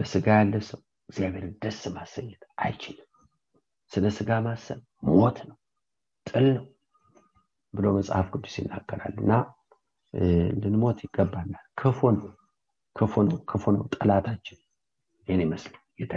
[0.00, 0.78] በስጋ ያለ ሰው
[1.08, 3.06] እግዚአብሔርን ደስ ማሰኘት አይችልም።
[3.92, 4.78] ስለ ስጋ ማሰብ
[5.08, 5.56] ሞት ነው
[6.26, 6.66] ጥል ነው
[7.74, 9.32] ብሎ መጽሐፍ ቅዱስ ይናገራል እና
[10.62, 12.30] ልንሞት ይገባናል። ክፉ ነው
[12.96, 14.58] ክፉ ነው ክፉ ነው። ጠላታችን
[15.28, 16.14] ይህን ይመስል ጌታ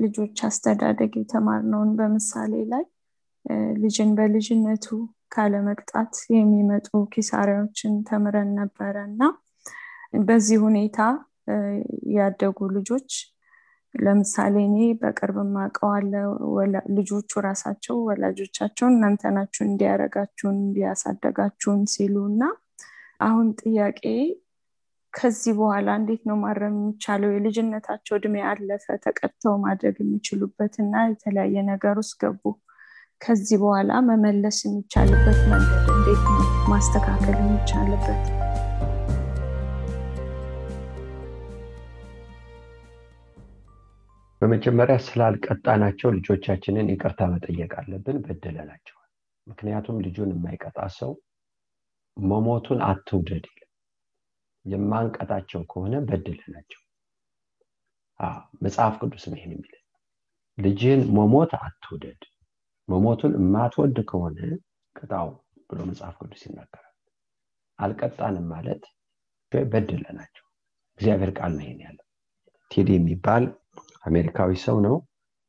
[0.00, 2.84] ልጆች አስተዳደግ የተማርነውን በምሳሌ ላይ
[3.82, 4.86] ልጅን በልጅነቱ
[5.28, 9.22] ካለመቅጣት የሚመጡ ኪሳሪያዎችን ተምረን ነበረ እና
[10.12, 10.98] በዚህ ሁኔታ
[12.14, 13.10] ያደጉ ልጆች
[13.94, 16.12] ለምሳሌ እኔ በቅርብ ማቀዋለ
[16.96, 22.42] ልጆቹ ራሳቸው ወላጆቻቸውን እናንተ ናችሁ እንዲያረጋችሁን እንዲያሳደጋችሁን ሲሉ እና
[23.20, 24.02] አሁን ጥያቄ
[25.14, 27.30] ከዚህ በኋላ እንዴት ነው ማረም የሚቻለው?
[27.32, 32.44] የልጅነታቸው እድሜ አለፈ ተቀጥተው ማድረግ የሚችሉበት እና የተለያየ ነገር ውስጥ ገቡ።
[33.20, 38.22] ከዚህ በኋላ መመለስ የሚቻልበት መንገድ እንዴት ነው ማስተካከል የሚቻልበት
[44.40, 49.08] በመጀመሪያ ስላልቀጣናቸው ልጆቻችንን ይቅርታ መጠየቅ አለብን በደለናቸዋል።
[49.46, 51.12] ምክንያቱም ልጁን የማይቀጣ ሰው
[52.16, 53.46] መሞቱን አትውደድ
[54.64, 56.80] የማንቀጣቸው ከሆነ በድለናቸው
[58.64, 59.74] መጽሐፍ ቅዱስ ነው ይህን የሚል
[60.58, 62.22] ልጅን መሞት አትውደድ።
[62.88, 64.38] መሞቱን የማትወድ ከሆነ
[64.96, 65.28] ቅጣው
[65.70, 66.86] ብሎ መጽሐፍ ቅዱስ ይናገራል።
[67.78, 68.82] አልቀጣንም ማለት
[69.52, 70.44] በድለናቸው
[70.98, 72.06] እግዚአብሔር ቃል ነው ይሄን ያለው።
[72.70, 73.44] ቴዲ የሚባል
[74.04, 74.96] አሜሪካዊ ሰው ነው።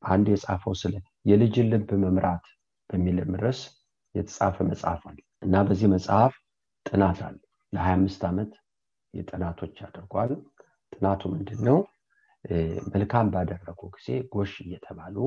[0.04, 0.94] አንድ የጻፈው ስለ
[1.30, 2.46] የልጅን ልብ መምራት
[2.90, 3.60] በሚል ርዕስ
[4.16, 6.34] የተጻፈ መጽሐፍ አለ እና በዚህ መጽሐፍ
[6.86, 7.38] ጥናት አለ።
[7.74, 8.52] ለ25 ዓመት
[9.14, 10.32] የጥናቶች አድርጓል።
[10.94, 11.78] ጥናቱ ምንድን ነው
[12.94, 15.18] መልካም ባደረጉ ጊዜ ጎሽ እየተባሉ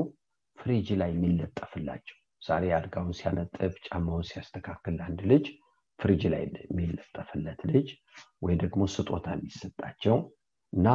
[0.59, 5.45] ፍሪጅ ላይ የሚለጠፍላቸው ዛሬ አልጋውን ሲያነጥፍ ጫማውን ሲያስተካክል አንድ ልጅ
[5.99, 7.89] ፍሪጅ ላይ የሚለጠፍለት ልጅ
[8.45, 10.16] ወይ ደግሞ ስጦታ የሚሰጣቸው
[10.72, 10.89] እና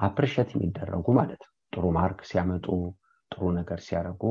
[0.00, 2.66] appreciate የሚደረጉ ማለት ነው ጥሩ mark ሲያመጡ
[3.30, 4.22] ጥሩ ነገር ሲያደርጉ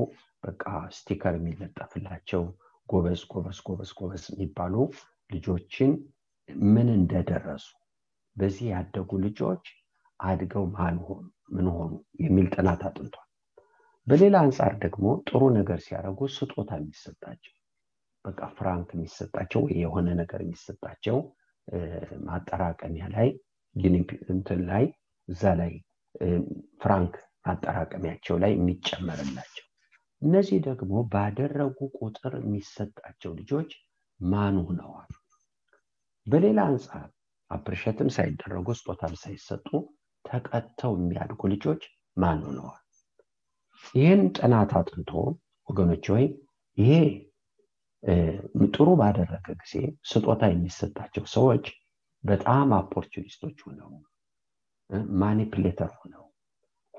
[0.44, 0.64] በቃ
[0.98, 2.44] sticker የሚለጠፍላቸው
[2.90, 4.76] ጎበዝ ጎበዝ ጎበዝ ጎበዝ የሚባሉ
[5.32, 5.92] ልጆችን
[6.68, 7.68] ምን እንደደረሱ
[8.36, 9.66] በዚህ ያደጉ ልጆች
[10.20, 10.66] አድገው
[11.56, 11.92] ምን ሆኑ
[12.22, 13.28] የሚል ጥናት አጥንቷል።
[14.08, 17.54] በሌላ አንጻር ደግሞ ጥሩ ነገር ሲያደርጉ ስጦታ የሚሰጣቸው
[18.26, 21.18] በቃ ፍራንክ የሚሰጣቸው ወይ የሆነ ነገር የሚሰጣቸው
[22.28, 23.30] ማጠራቀሚያ ላይ
[24.30, 24.86] እንትን ላይ
[25.30, 25.74] እዛ ላይ
[26.82, 27.14] ፍራንክ
[27.46, 29.66] ማጠራቀሚያቸው ላይ የሚጨመርላቸው።
[30.22, 33.72] እነዚህ ደግሞ ባደረጉ ቁጥር የሚሰጣቸው ልጆች
[34.20, 35.12] ማን ሆነዋል?
[36.28, 37.08] በሌላ አንጻር
[37.52, 39.68] አፕርሸትም ሳይደረጉ ስጦታም ሳይሰጡ
[40.26, 41.82] ተቀጥተው የሚያድጉ ልጆች
[42.18, 42.80] ማን ሆነዋል?
[43.96, 45.12] ይህን ጥናት አጥንቶ
[45.68, 46.26] ወገኖች ወይ
[46.78, 46.92] ይሄ
[48.74, 49.74] ጥሩ ባደረገ ጊዜ
[50.12, 51.66] ስጦታ የሚሰጣቸው ሰዎች
[52.24, 53.92] በጣም opportunist ኦች ሆነው
[55.22, 56.24] manipulator ሆነው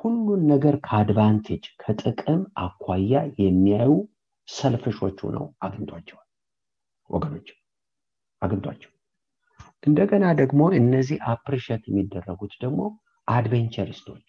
[0.05, 3.93] ሁሉን ነገር ከ advantage ከጥቅም አኳያ የሚያዩ
[4.49, 6.27] selfish ኦች ሆነው አግኝቷቸዋል
[7.11, 7.49] ወገኖች
[8.43, 8.91] አግኝቷቸው።
[9.83, 12.81] እንደገና ደግሞ እነዚህ appreciate የሚደረጉት ደግሞ
[13.29, 14.27] አድቬንቸሪስቶች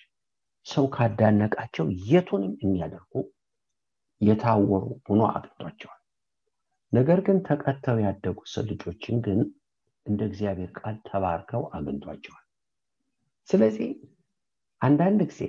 [0.66, 3.14] ሰው ካዳነቃቸው የቱንም የሚያደርጉ
[4.22, 6.02] የታወሩ ሆኖ አግኝቷቸዋል።
[6.94, 9.40] ነገር ግን ተቀተው ያደጉ ልጆችን ግን
[10.06, 12.44] እንደ እግዚአብሔር ቃል ተባርከው አግኝቷቸዋል።
[13.50, 13.90] ስለዚህ
[14.82, 15.42] አንዳንድ ጊዜ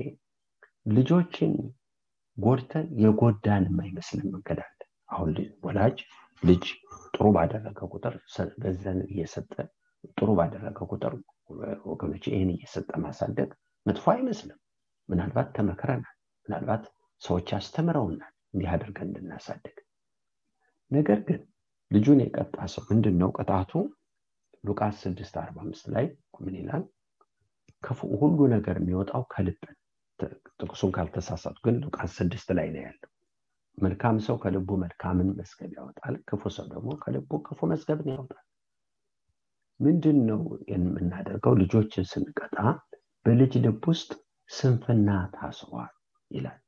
[0.89, 1.53] ልጆችን
[2.39, 4.79] ጎድተን የጎዳን የማይመስልን መንገድ አለ።
[5.13, 5.31] አሁን
[5.67, 5.99] ወላጅ
[6.43, 6.65] ልጅ
[7.15, 8.15] ጥሩ ባደረገ ቁጥር
[8.63, 9.53] ገንዘብ እየሰጠ
[10.17, 11.13] ጥሩ ባደረገ ቁጥር
[11.91, 13.51] ወገኖች ይህን እየሰጠ ማሳደግ
[13.87, 14.59] መጥፎ አይመስልም።
[15.09, 16.15] ምናልባት ተመክረናል
[16.49, 16.85] ምናልባት
[17.23, 19.77] ሰዎች አስተምረውናል እንዲህ አድርገን እንድናሳድግ።
[20.91, 21.41] ነገር ግን
[21.91, 23.73] ልጁን የቀጣ ሰው ምንድን ነው ቅጣቱ?
[24.65, 26.07] ሉቃስ 6 45 ላይ
[26.41, 26.85] ምን ይላል
[28.15, 29.61] ሁሉ ነገር የሚወጣው ከልብ
[30.61, 33.11] ጥቅሱን ካልተሳሳቱ ግን ሉቃስ ስድስት ላይ ነው ያለው።
[33.79, 38.45] መልካም ሰው ከልቡ መልካምን መዝገብ ያወጣል ክፉ ሰው ደግሞ ከልቡ ክፉ መዝገብን ያወጣል።
[39.81, 40.41] ምንድን ነው
[40.73, 41.55] የምናደርገው?
[41.61, 42.57] ልጆችን ስንቀጣ
[43.27, 44.11] በልጅ ልብ ውስጥ
[44.51, 45.93] ስንፍና ታስሯል
[46.31, 46.61] ይላል።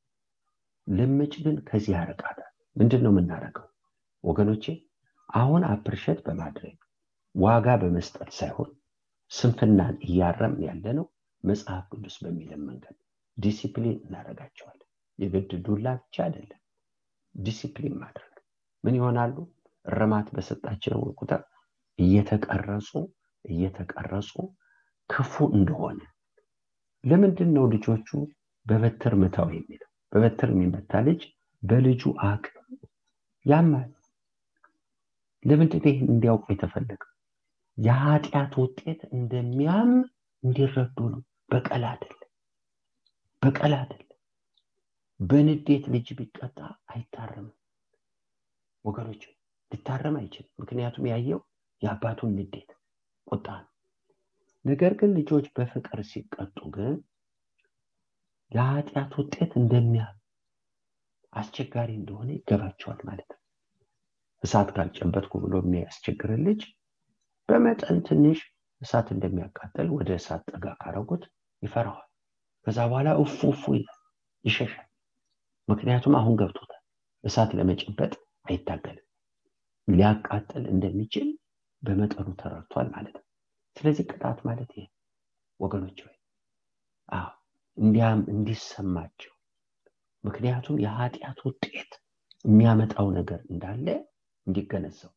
[0.86, 3.66] ልምጭ ግን ከዚህ ያርቃታል ምንድን ነው የምናደርገው?
[4.24, 4.64] ወገኖቼ
[5.28, 6.76] አሁን አፕርሸት በማድረግ
[7.34, 8.70] ዋጋ በመስጠት ሳይሆን
[9.32, 11.06] ስንፍናን እያረምን ያለ ነው
[11.44, 12.96] መጽሐፍ ቅዱስ በሚለን መንገድ
[13.36, 16.60] ዲሲፕሊን እናደረጋቸዋለን የግድ ዱላ ብቻ አይደለም
[17.34, 18.34] ዲሲፕሊን ማድረግ
[18.84, 19.34] ምን ይሆናሉ?
[19.84, 21.42] እርማት በሰጣቸው ቁጥር
[21.98, 22.90] እየተቀረጹ
[23.44, 24.32] እየተቀረጹ
[25.10, 26.00] ክፉ እንደሆነ።
[27.04, 28.08] ለምንድን ነው ልጆቹ
[28.66, 29.90] በበትር ምታው የሚለው?
[30.12, 31.20] በበትር የሚመታ ልጅ
[31.62, 32.56] በልጁ አቅም
[33.46, 33.90] ያማል።
[35.44, 37.12] ለምንድን ይህን እንዲያውቁ የተፈለገው
[37.78, 39.90] የኃጢአት ውጤት እንደሚያም
[40.42, 41.20] እንዲረዱ ነው።
[41.50, 42.14] በቀል አይደለም
[43.42, 44.04] በቀል አይደለም።
[45.20, 46.58] በንዴት ልጅ ቢቀጣ
[46.88, 47.54] አይታረምም።
[48.84, 49.22] ወገኖች
[49.70, 51.40] ሊታረም አይችልም። ምክንያቱም ያየው
[51.82, 52.70] የአባቱን ንዴት
[53.26, 53.70] ቁጣ ነው።
[54.64, 56.94] ነገር ግን ልጆች በፍቅር ሲቀጡ ግን
[58.52, 60.04] የኃጢአት ውጤት እንደሚያ
[61.32, 63.40] አስቸጋሪ እንደሆነ ይገባቸዋል ማለት ነው።
[64.42, 66.62] እሳት ካልጨበጥኩ ብሎ የሚያስቸግርን ልጅ
[67.48, 68.38] በመጠን ትንሽ
[68.80, 71.22] እሳት እንደሚያቃጠል ወደ እሳት ጠጋ ካረጉት
[71.62, 72.08] ይፈራዋል።
[72.66, 73.64] ከዛ በኋላ እፉ እፉ
[74.44, 74.86] ይሸሻል።
[75.68, 76.82] ምክንያቱም አሁን ገብቶታል።
[77.24, 78.12] እሳት ለመጨበጥ
[78.46, 79.06] አይታገልም።
[79.88, 81.28] ሊያቃጥል እንደሚችል
[81.82, 83.26] በመጠኑ ተረድቷል ማለት ነው።
[83.76, 84.86] ስለዚህ ቅጣት ማለት ይሄ
[85.60, 86.16] ወገኖች ወይ
[87.78, 89.32] እንዲያም እንዲሰማቸው።
[90.24, 91.92] ምክንያቱም የኃጢአት ውጤት
[92.44, 93.86] የሚያመጣው ነገር እንዳለ
[94.46, 95.12] እንዲገነዘቡ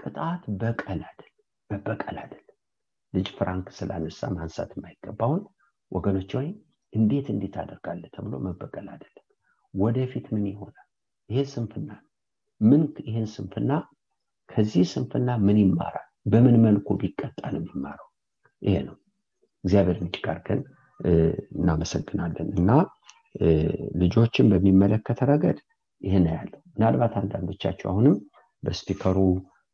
[0.00, 1.30] ቅጣት በቀል አይደል
[1.70, 2.46] በበቀል አይደለም።
[3.14, 5.42] ልጅ ፍራንክ ስላነሳ ማንሳት የማይገባውን
[5.92, 6.48] ወገኖች ወይ
[6.92, 9.26] እንዴት እንዴት አደርጋለ ተብሎ መበቀል አይደለም።
[9.74, 10.86] ወደፊት ምን ይሆናል?
[11.30, 11.90] ይሄ ስንፍና
[12.60, 13.72] ምን ይህን ስንፍና?
[14.48, 16.08] ከዚህ ስንፍና ምን ይማራል?
[16.26, 18.08] በምን መልኩ ቢቀጣ ነው የሚማረው?
[18.62, 18.96] ይሄ ነው።
[19.64, 20.60] እግዚአብሔርን እጅግ አድርገን
[21.56, 22.70] እናመሰግናለን። እና
[24.00, 25.58] ልጆችን በሚመለከተ ረገድ
[26.02, 28.14] ይህን ያለው ምናልባት አንዳንዶቻቸው አሁንም
[28.62, 29.18] በስቲከሩ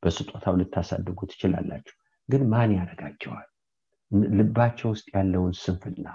[0.07, 1.97] በስጦታው ልታሳድጉ ትችላላችሁ።
[2.29, 3.47] ግን ማን ያደርጋቸዋል?
[4.39, 6.07] ልባቸው ውስጥ ያለውን ስንፍና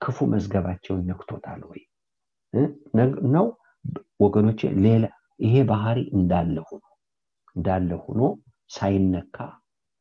[0.00, 1.82] ክፉ መዝገባቸውን ነክቶታል ወይ?
[3.32, 3.46] ነው?
[4.22, 5.04] ወገኖች ሌላ
[5.40, 6.84] ይሄ ባህሪ እንዳለ ሆኖ
[7.56, 8.20] እንዳለ ሆኖ
[8.70, 9.36] ሳይነካ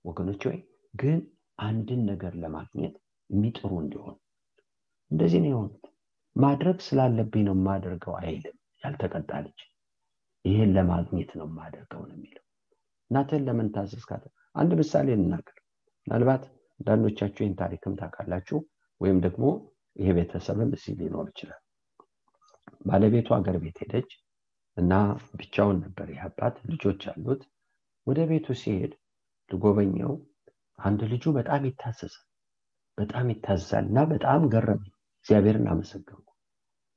[0.05, 0.59] ወገኖች ወይ
[0.93, 1.19] ግን
[1.59, 2.95] አንድን ነገር ለማግኘት
[3.30, 4.17] የሚጥሩ እንዲሆን
[5.11, 5.84] እንደዚህ ነው የሆኑት።
[6.36, 9.59] ማድረግ ስላለብኝ ነው የማደርገው አይልም። ያልተቀጣ ልጅ
[10.45, 12.45] ይሄን ለማግኘት ነው የማደርገው ነው የሚለው
[13.12, 14.24] እናትህን ለምን ታዘዝካት?
[14.55, 15.57] አንድ ምሳሌ እንናገር።
[16.07, 16.43] ምናልባት
[16.80, 18.57] አንዳንዶቻችሁ ይህን ታሪክም ታውቃላችሁ
[19.01, 19.45] ወይም ደግሞ
[19.95, 21.62] ይሄ ቤተሰብም እዚህ ሊኖር ይችላል።
[22.86, 24.12] ባለቤቱ ሀገር ቤት ሄደች
[24.78, 24.93] እና
[25.39, 27.41] ብቻውን ነበር ይህ አባት ልጆች አሉት።
[28.07, 28.93] ወደ ቤቱ ሲሄድ
[29.51, 30.14] ልጎበኘው።
[30.80, 32.26] አንድ ልጁ በጣም ይታዘዛል
[32.97, 34.91] በጣም ይታዘዛል እና በጣም ገረመኝ።
[35.26, 36.28] እግዚአብሔርን አመሰገንኩ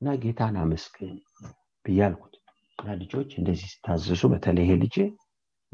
[0.00, 1.12] እና ጌታን አመስግን
[1.84, 2.34] ብያልኩት
[2.78, 4.96] እና ልጆች እንደዚህ ሲታዘዙ በተለይ ልጅ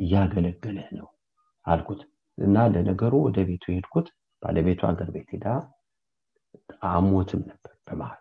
[0.00, 1.08] እያገለገለህ ነው
[1.66, 2.00] አልኩት።
[2.38, 4.06] እና ለነገሩ ወደ ቤቱ ሄድኩት
[4.42, 5.46] ባለቤቱ ሀገር ቤት ሄዳ
[6.90, 8.20] አሞትም ነበር በመሀል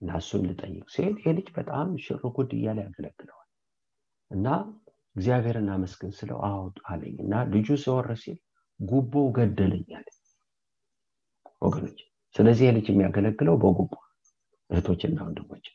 [0.00, 3.48] እና እሱን ልጠይቅ ሲሄድ ይሄ ልጅ በጣም ሽርጉድ እያለ ያገለግለዋል።
[4.30, 4.46] እና
[5.16, 8.38] እግዚአብሔርን አመስግን ስለው አውጥ አለኝ። እና ልጁ ዘወር ሲል
[8.80, 10.06] ጉቦ ገደለኛል
[11.62, 11.98] ወገኖች።
[12.34, 13.92] ስለዚህ ይህ ልጅ የሚያገለግለው በጉቦ
[14.70, 15.66] እህቶችና ወንድሞች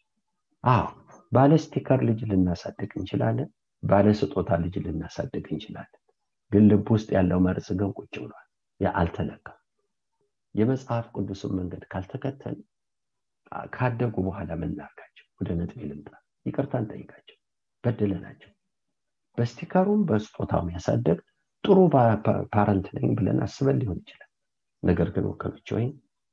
[0.64, 0.86] አዎ
[1.32, 3.50] ባለ sticker ልጅ ልናሳድግ እንችላለን
[3.86, 6.02] ባለ ስጦታ ልጅ ልናሳድግ እንችላለን።
[6.52, 8.48] ግን ልብ ውስጥ ያለው መርዝ ግን ቁጭ ብሏል።
[8.80, 9.60] ያ አልተነካም።
[10.56, 12.58] የመጽሐፍ ቅዱስን መንገድ ካልተከተል
[13.74, 16.10] ካደጉ በኋላ ምናርጋቸው ወደ ነጥብ ልምጣ።
[16.46, 17.38] ይቅርታ እንጠይቃቸው።
[17.84, 18.52] በድለናቸው።
[19.38, 21.18] በ sticker ኡም በስጦታው ያሳደግ
[21.64, 21.78] ጥሩ
[22.54, 24.30] parent ነኝ ብለን አስበን ሊሆን ይችላል።
[24.84, 25.92] ነገር ግን ወገኖች ወይም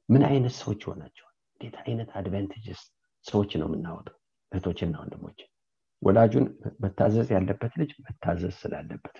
[0.08, 2.80] ምን አይነት ሰዎች ሆናቸዋል እንዴት አይነት advantageous
[3.26, 4.16] ሰዎች ነው የምናወጣው?
[4.52, 5.38] እህቶችና ወንድሞች
[6.02, 6.46] ወላጁን
[6.84, 9.16] መታዘዝ ያለበት ልጅ መታዘዝ ስላለበት።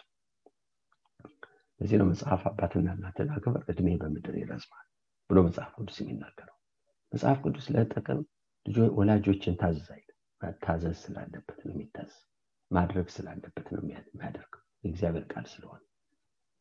[1.81, 4.87] ለዚህ ነው መጽሐፍ አባትና እናትን አክብር እድሜ በምድር ይረዝማል
[5.31, 6.57] ብሎ መጽሐፍ ቅዱስ የሚናገረው።
[7.13, 8.21] መጽሐፍ ቅዱስ ለጥቅም
[8.97, 10.09] ወላጆችን ታዘዝ አይል
[10.41, 12.19] መታዘዝ ስላለበት ነው የሚታዘዝ
[12.71, 15.83] ማድረግ ስላለበት ነው የሚያደርገው። የእግዚአብሔር ቃል ስለሆነ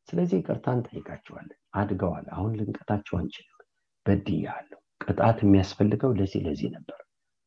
[0.07, 3.57] ስለዚህ ይቅርታ እንጠይቃቸዋለን አድገዋል። አሁን ልንቀጣቸው አንችልም።
[4.05, 6.99] በድያለሁ ቅጣት የሚያስፈልገው ለዚህ ለዚህ ነበር።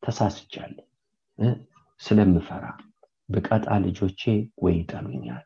[0.03, 0.85] ተሳስቻለሁ
[2.01, 2.65] ስለምፈራ
[3.29, 4.21] ብቀጣ ልጆቼ
[4.63, 5.45] ወይ ይጠሉኛል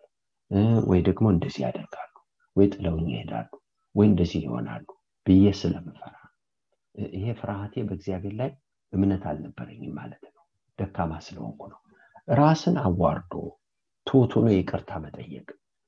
[0.90, 2.14] ወይ ደግሞ እንደዚህ ያደርጋሉ
[2.56, 3.50] ወይ ጥለውኝ ይሄዳሉ
[3.96, 4.86] ወይ እንደዚህ ይሆናሉ
[5.26, 6.16] ብዬ ስለምፈራ።
[7.14, 8.50] ይሄ ፍርሃቴ በእግዚአብሔር ላይ
[8.94, 10.44] እምነት አልነበረኝም ማለት ነው።
[10.80, 11.80] ደካማ ስለሆንኩ ነው።
[12.34, 13.34] ራስን አዋርዶ
[14.08, 15.48] ትሁት ሆኖ ይቅርታ መጠየቅ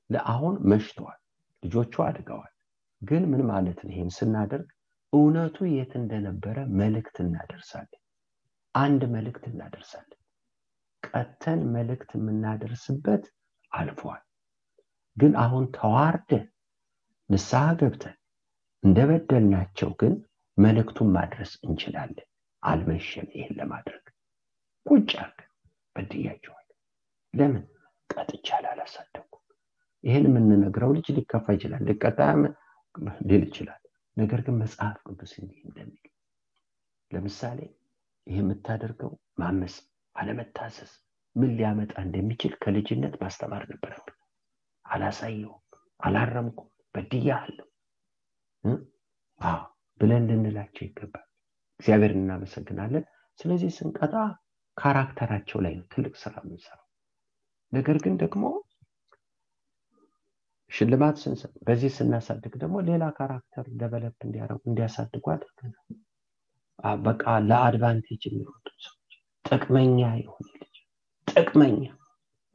[0.09, 1.19] ለአሁን መሽተዋል
[1.63, 2.53] ልጆቹ አድገዋል።
[3.01, 4.67] ግን ምን ማለት ነው ይህም ስናደርግ?
[5.13, 8.01] እውነቱ የት እንደነበረ መልእክት እናደርሳለን።
[8.75, 10.20] አንድ መልእክት እናደርሳለን
[11.11, 13.23] ቀተን መልእክት የምናደርስበት
[13.71, 14.21] አልፏል።
[15.17, 16.45] ግን አሁን ተዋርደን
[17.29, 18.17] ንስሐ ገብተን
[18.83, 20.13] እንደበደልናቸው ግን
[20.57, 22.27] መልእክቱን ማድረስ እንችላለን።
[22.63, 24.03] አልመሸም ይህን ለማድረግ።
[24.85, 25.49] ቁጭ አርገን
[25.95, 26.67] በድያቸዋል።
[27.33, 27.63] ለምን?
[28.09, 29.43] ቀጥቻል አላሳደኩም።
[30.03, 32.19] ይህን የምንነግረው ልጅ ሊከፋ ይችላል ሊቀጣ
[33.27, 33.81] ሊል ይችላል።
[34.17, 36.07] ነገር ግን መጽሐፍ ቅዱስ እንዲህ እንደሚል
[37.11, 37.59] ለምሳሌ
[38.27, 39.75] ይህ የምታደርገው ማመስ
[40.15, 40.91] አለመታሰስ
[41.35, 44.17] ምን ሊያመጣ እንደሚችል ከልጅነት ማስተማር ነበረብን።
[44.85, 45.53] አላሳየው
[45.99, 47.67] አላረምኩም በድያ አለው።
[49.99, 51.25] ብለን ልንላቸው ይገባል።
[51.79, 53.03] እግዚአብሔር እናመሰግናለን።
[53.39, 54.15] ስለዚህ ስንቀጣ
[54.77, 56.87] ካራክተራቸው ላይ ነው ትልቅ ስራ የምንሰራው።
[57.73, 58.43] ነገር ግን ደግሞ
[60.71, 64.17] ሽልማት ስንሰጥ በዚህ ስናሳድግ ደግሞ ሌላ ካራክተር ደቨለፕ
[64.67, 65.87] እንዲያሳድጉ አድርገናል።
[67.03, 69.00] በቃ ለአድቫንቴጅ የሚወጡ ሰዎች
[69.45, 70.75] ጥቅመኛ የሆነ ልጅ
[71.27, 71.81] ጥቅመኛ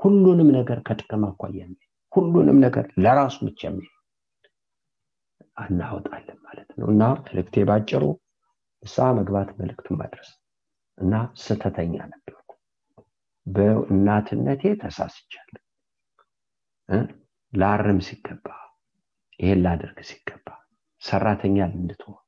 [0.00, 1.66] ሁሉንም ነገር ከጥቅም አኳያ
[2.12, 3.92] ሁሉንም ነገር ለራሱ ብቻ የሚል
[5.64, 8.02] እናወጣለን ማለት ነው። እና መልእክቴ ባጭሩ
[8.82, 10.30] እሳ መግባት መልእክቱን ማድረስ
[10.98, 12.50] እና ስተተኛ ነበርኩ
[13.46, 15.62] በእናትነቴ ተሳስቻለሁ።
[17.52, 18.46] ላርም ሲገባ
[19.40, 20.46] ይሄን ላደርግ ሲገባ
[21.02, 22.22] ሰራተኛ እንድትሆን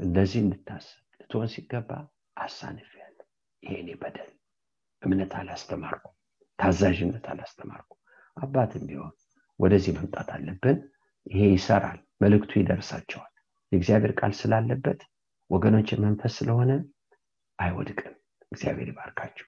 [0.00, 1.90] እንደዚህ እንድታስብ ልትሆን ሲገባ
[2.36, 2.90] አሳንፍ
[3.64, 4.30] ይሄኔ በደል
[5.02, 6.06] እምነት አላስተማርኩ
[6.58, 7.90] ታዛዥነት አላስተማርኩ
[8.36, 9.12] አባትም ቢሆን
[9.60, 10.78] ወደዚህ መምጣት አለብን።
[11.26, 13.30] ይሄ ይሰራል መልእክቱ ይደርሳቸዋል።
[13.72, 15.00] የእግዚአብሔር ቃል ስላለበት
[15.50, 16.70] ወገኖችን መንፈስ ስለሆነ
[17.58, 18.14] አይወድቅም።
[18.52, 19.46] እግዚአብሔር ይባርካቸው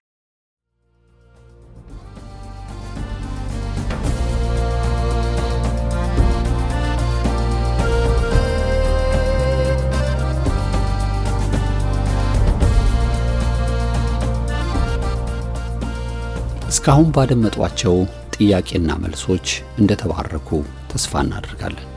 [16.86, 17.94] እስካሁን ባደመጧቸው
[18.34, 19.46] ጥያቄና መልሶች
[19.80, 20.48] እንደተባረኩ
[20.90, 21.88] ተስፋ እናደርጋለን።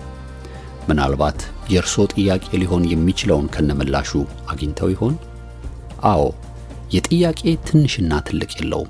[0.88, 1.40] ምናልባት
[1.74, 4.12] የእርሶ ጥያቄ ሊሆን የሚችለውን ከነምላሹ
[4.52, 5.16] አግኝተው ይሆን?
[6.12, 6.24] አዎ፣
[6.96, 8.90] የጥያቄ ትንሽና ትልቅ የለውም።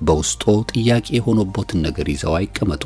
[0.00, 2.82] በውስጦ ጥያቄ የሆነቦትን ነገር ይዘው አይቀመጡ።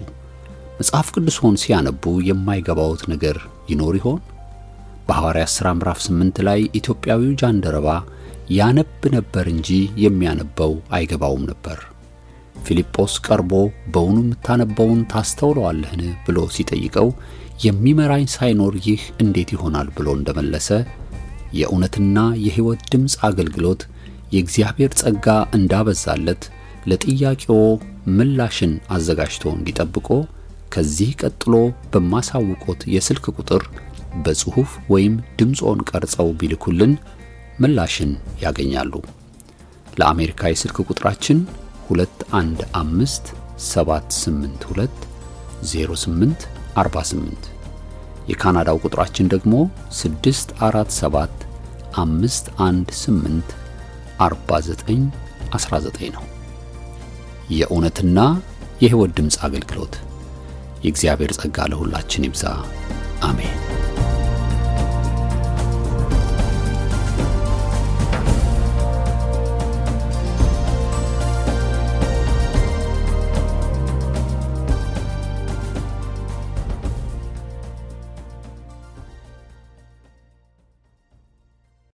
[0.78, 3.38] መጽሐፍ ቅዱስን ሲያነቡ የማይገባውት ነገር
[3.70, 4.20] ይኖር ይሆን?
[5.08, 7.88] በሐዋርያት ሥራ ምዕራፍ 8 ላይ ኢትዮጵያዊው ጃንደረባ
[8.58, 9.70] ያነብ ነበር እንጂ
[10.04, 11.80] የሚያነበው አይገባውም ነበር።
[12.66, 13.52] ፊልጶስ ቀርቦ
[13.94, 17.08] በውኑ የምታነበውን ታስተውለዋለህን ብሎ ሲጠይቀው
[17.64, 20.68] የሚመራኝ ሳይኖር ይህ እንዴት ይሆናል ብሎ እንደመለሰ
[21.52, 23.82] የእውነትና የሕይወት ድምፅ አገልግሎት
[24.32, 26.42] የእግዚአብሔር ጸጋ እንዳበዛለት
[26.90, 27.56] ለጥያቄዎ
[28.12, 30.08] ምላሽን አዘጋጅቶ እንዲጠብቆ
[30.72, 31.54] ከዚህ ቀጥሎ
[31.92, 33.62] በማሳውቆት የስልክ ቁጥር
[34.24, 36.92] በጽሑፍ ወይም ድምፆን ቀርጸው ቢልኩልን
[37.58, 38.10] ምላሽን
[38.42, 38.92] ያገኛሉ።
[39.98, 41.38] ለአሜሪካ የስልክ ቁጥራችን
[41.88, 43.32] 215
[43.68, 45.08] 782
[45.72, 47.48] 08 48
[48.28, 49.54] የካናዳው ቁጥራችን ደግሞ
[49.96, 51.46] 647
[51.96, 53.54] 518
[54.20, 55.06] 49
[55.52, 56.24] 19 ነው።
[57.50, 58.18] የእውነትና
[58.82, 59.94] የሕይወት ድምፅ አገልግሎት
[60.84, 62.44] የእግዚአብሔር ጸጋ ለሁላችን ይብዛ።
[63.22, 63.58] አሜን።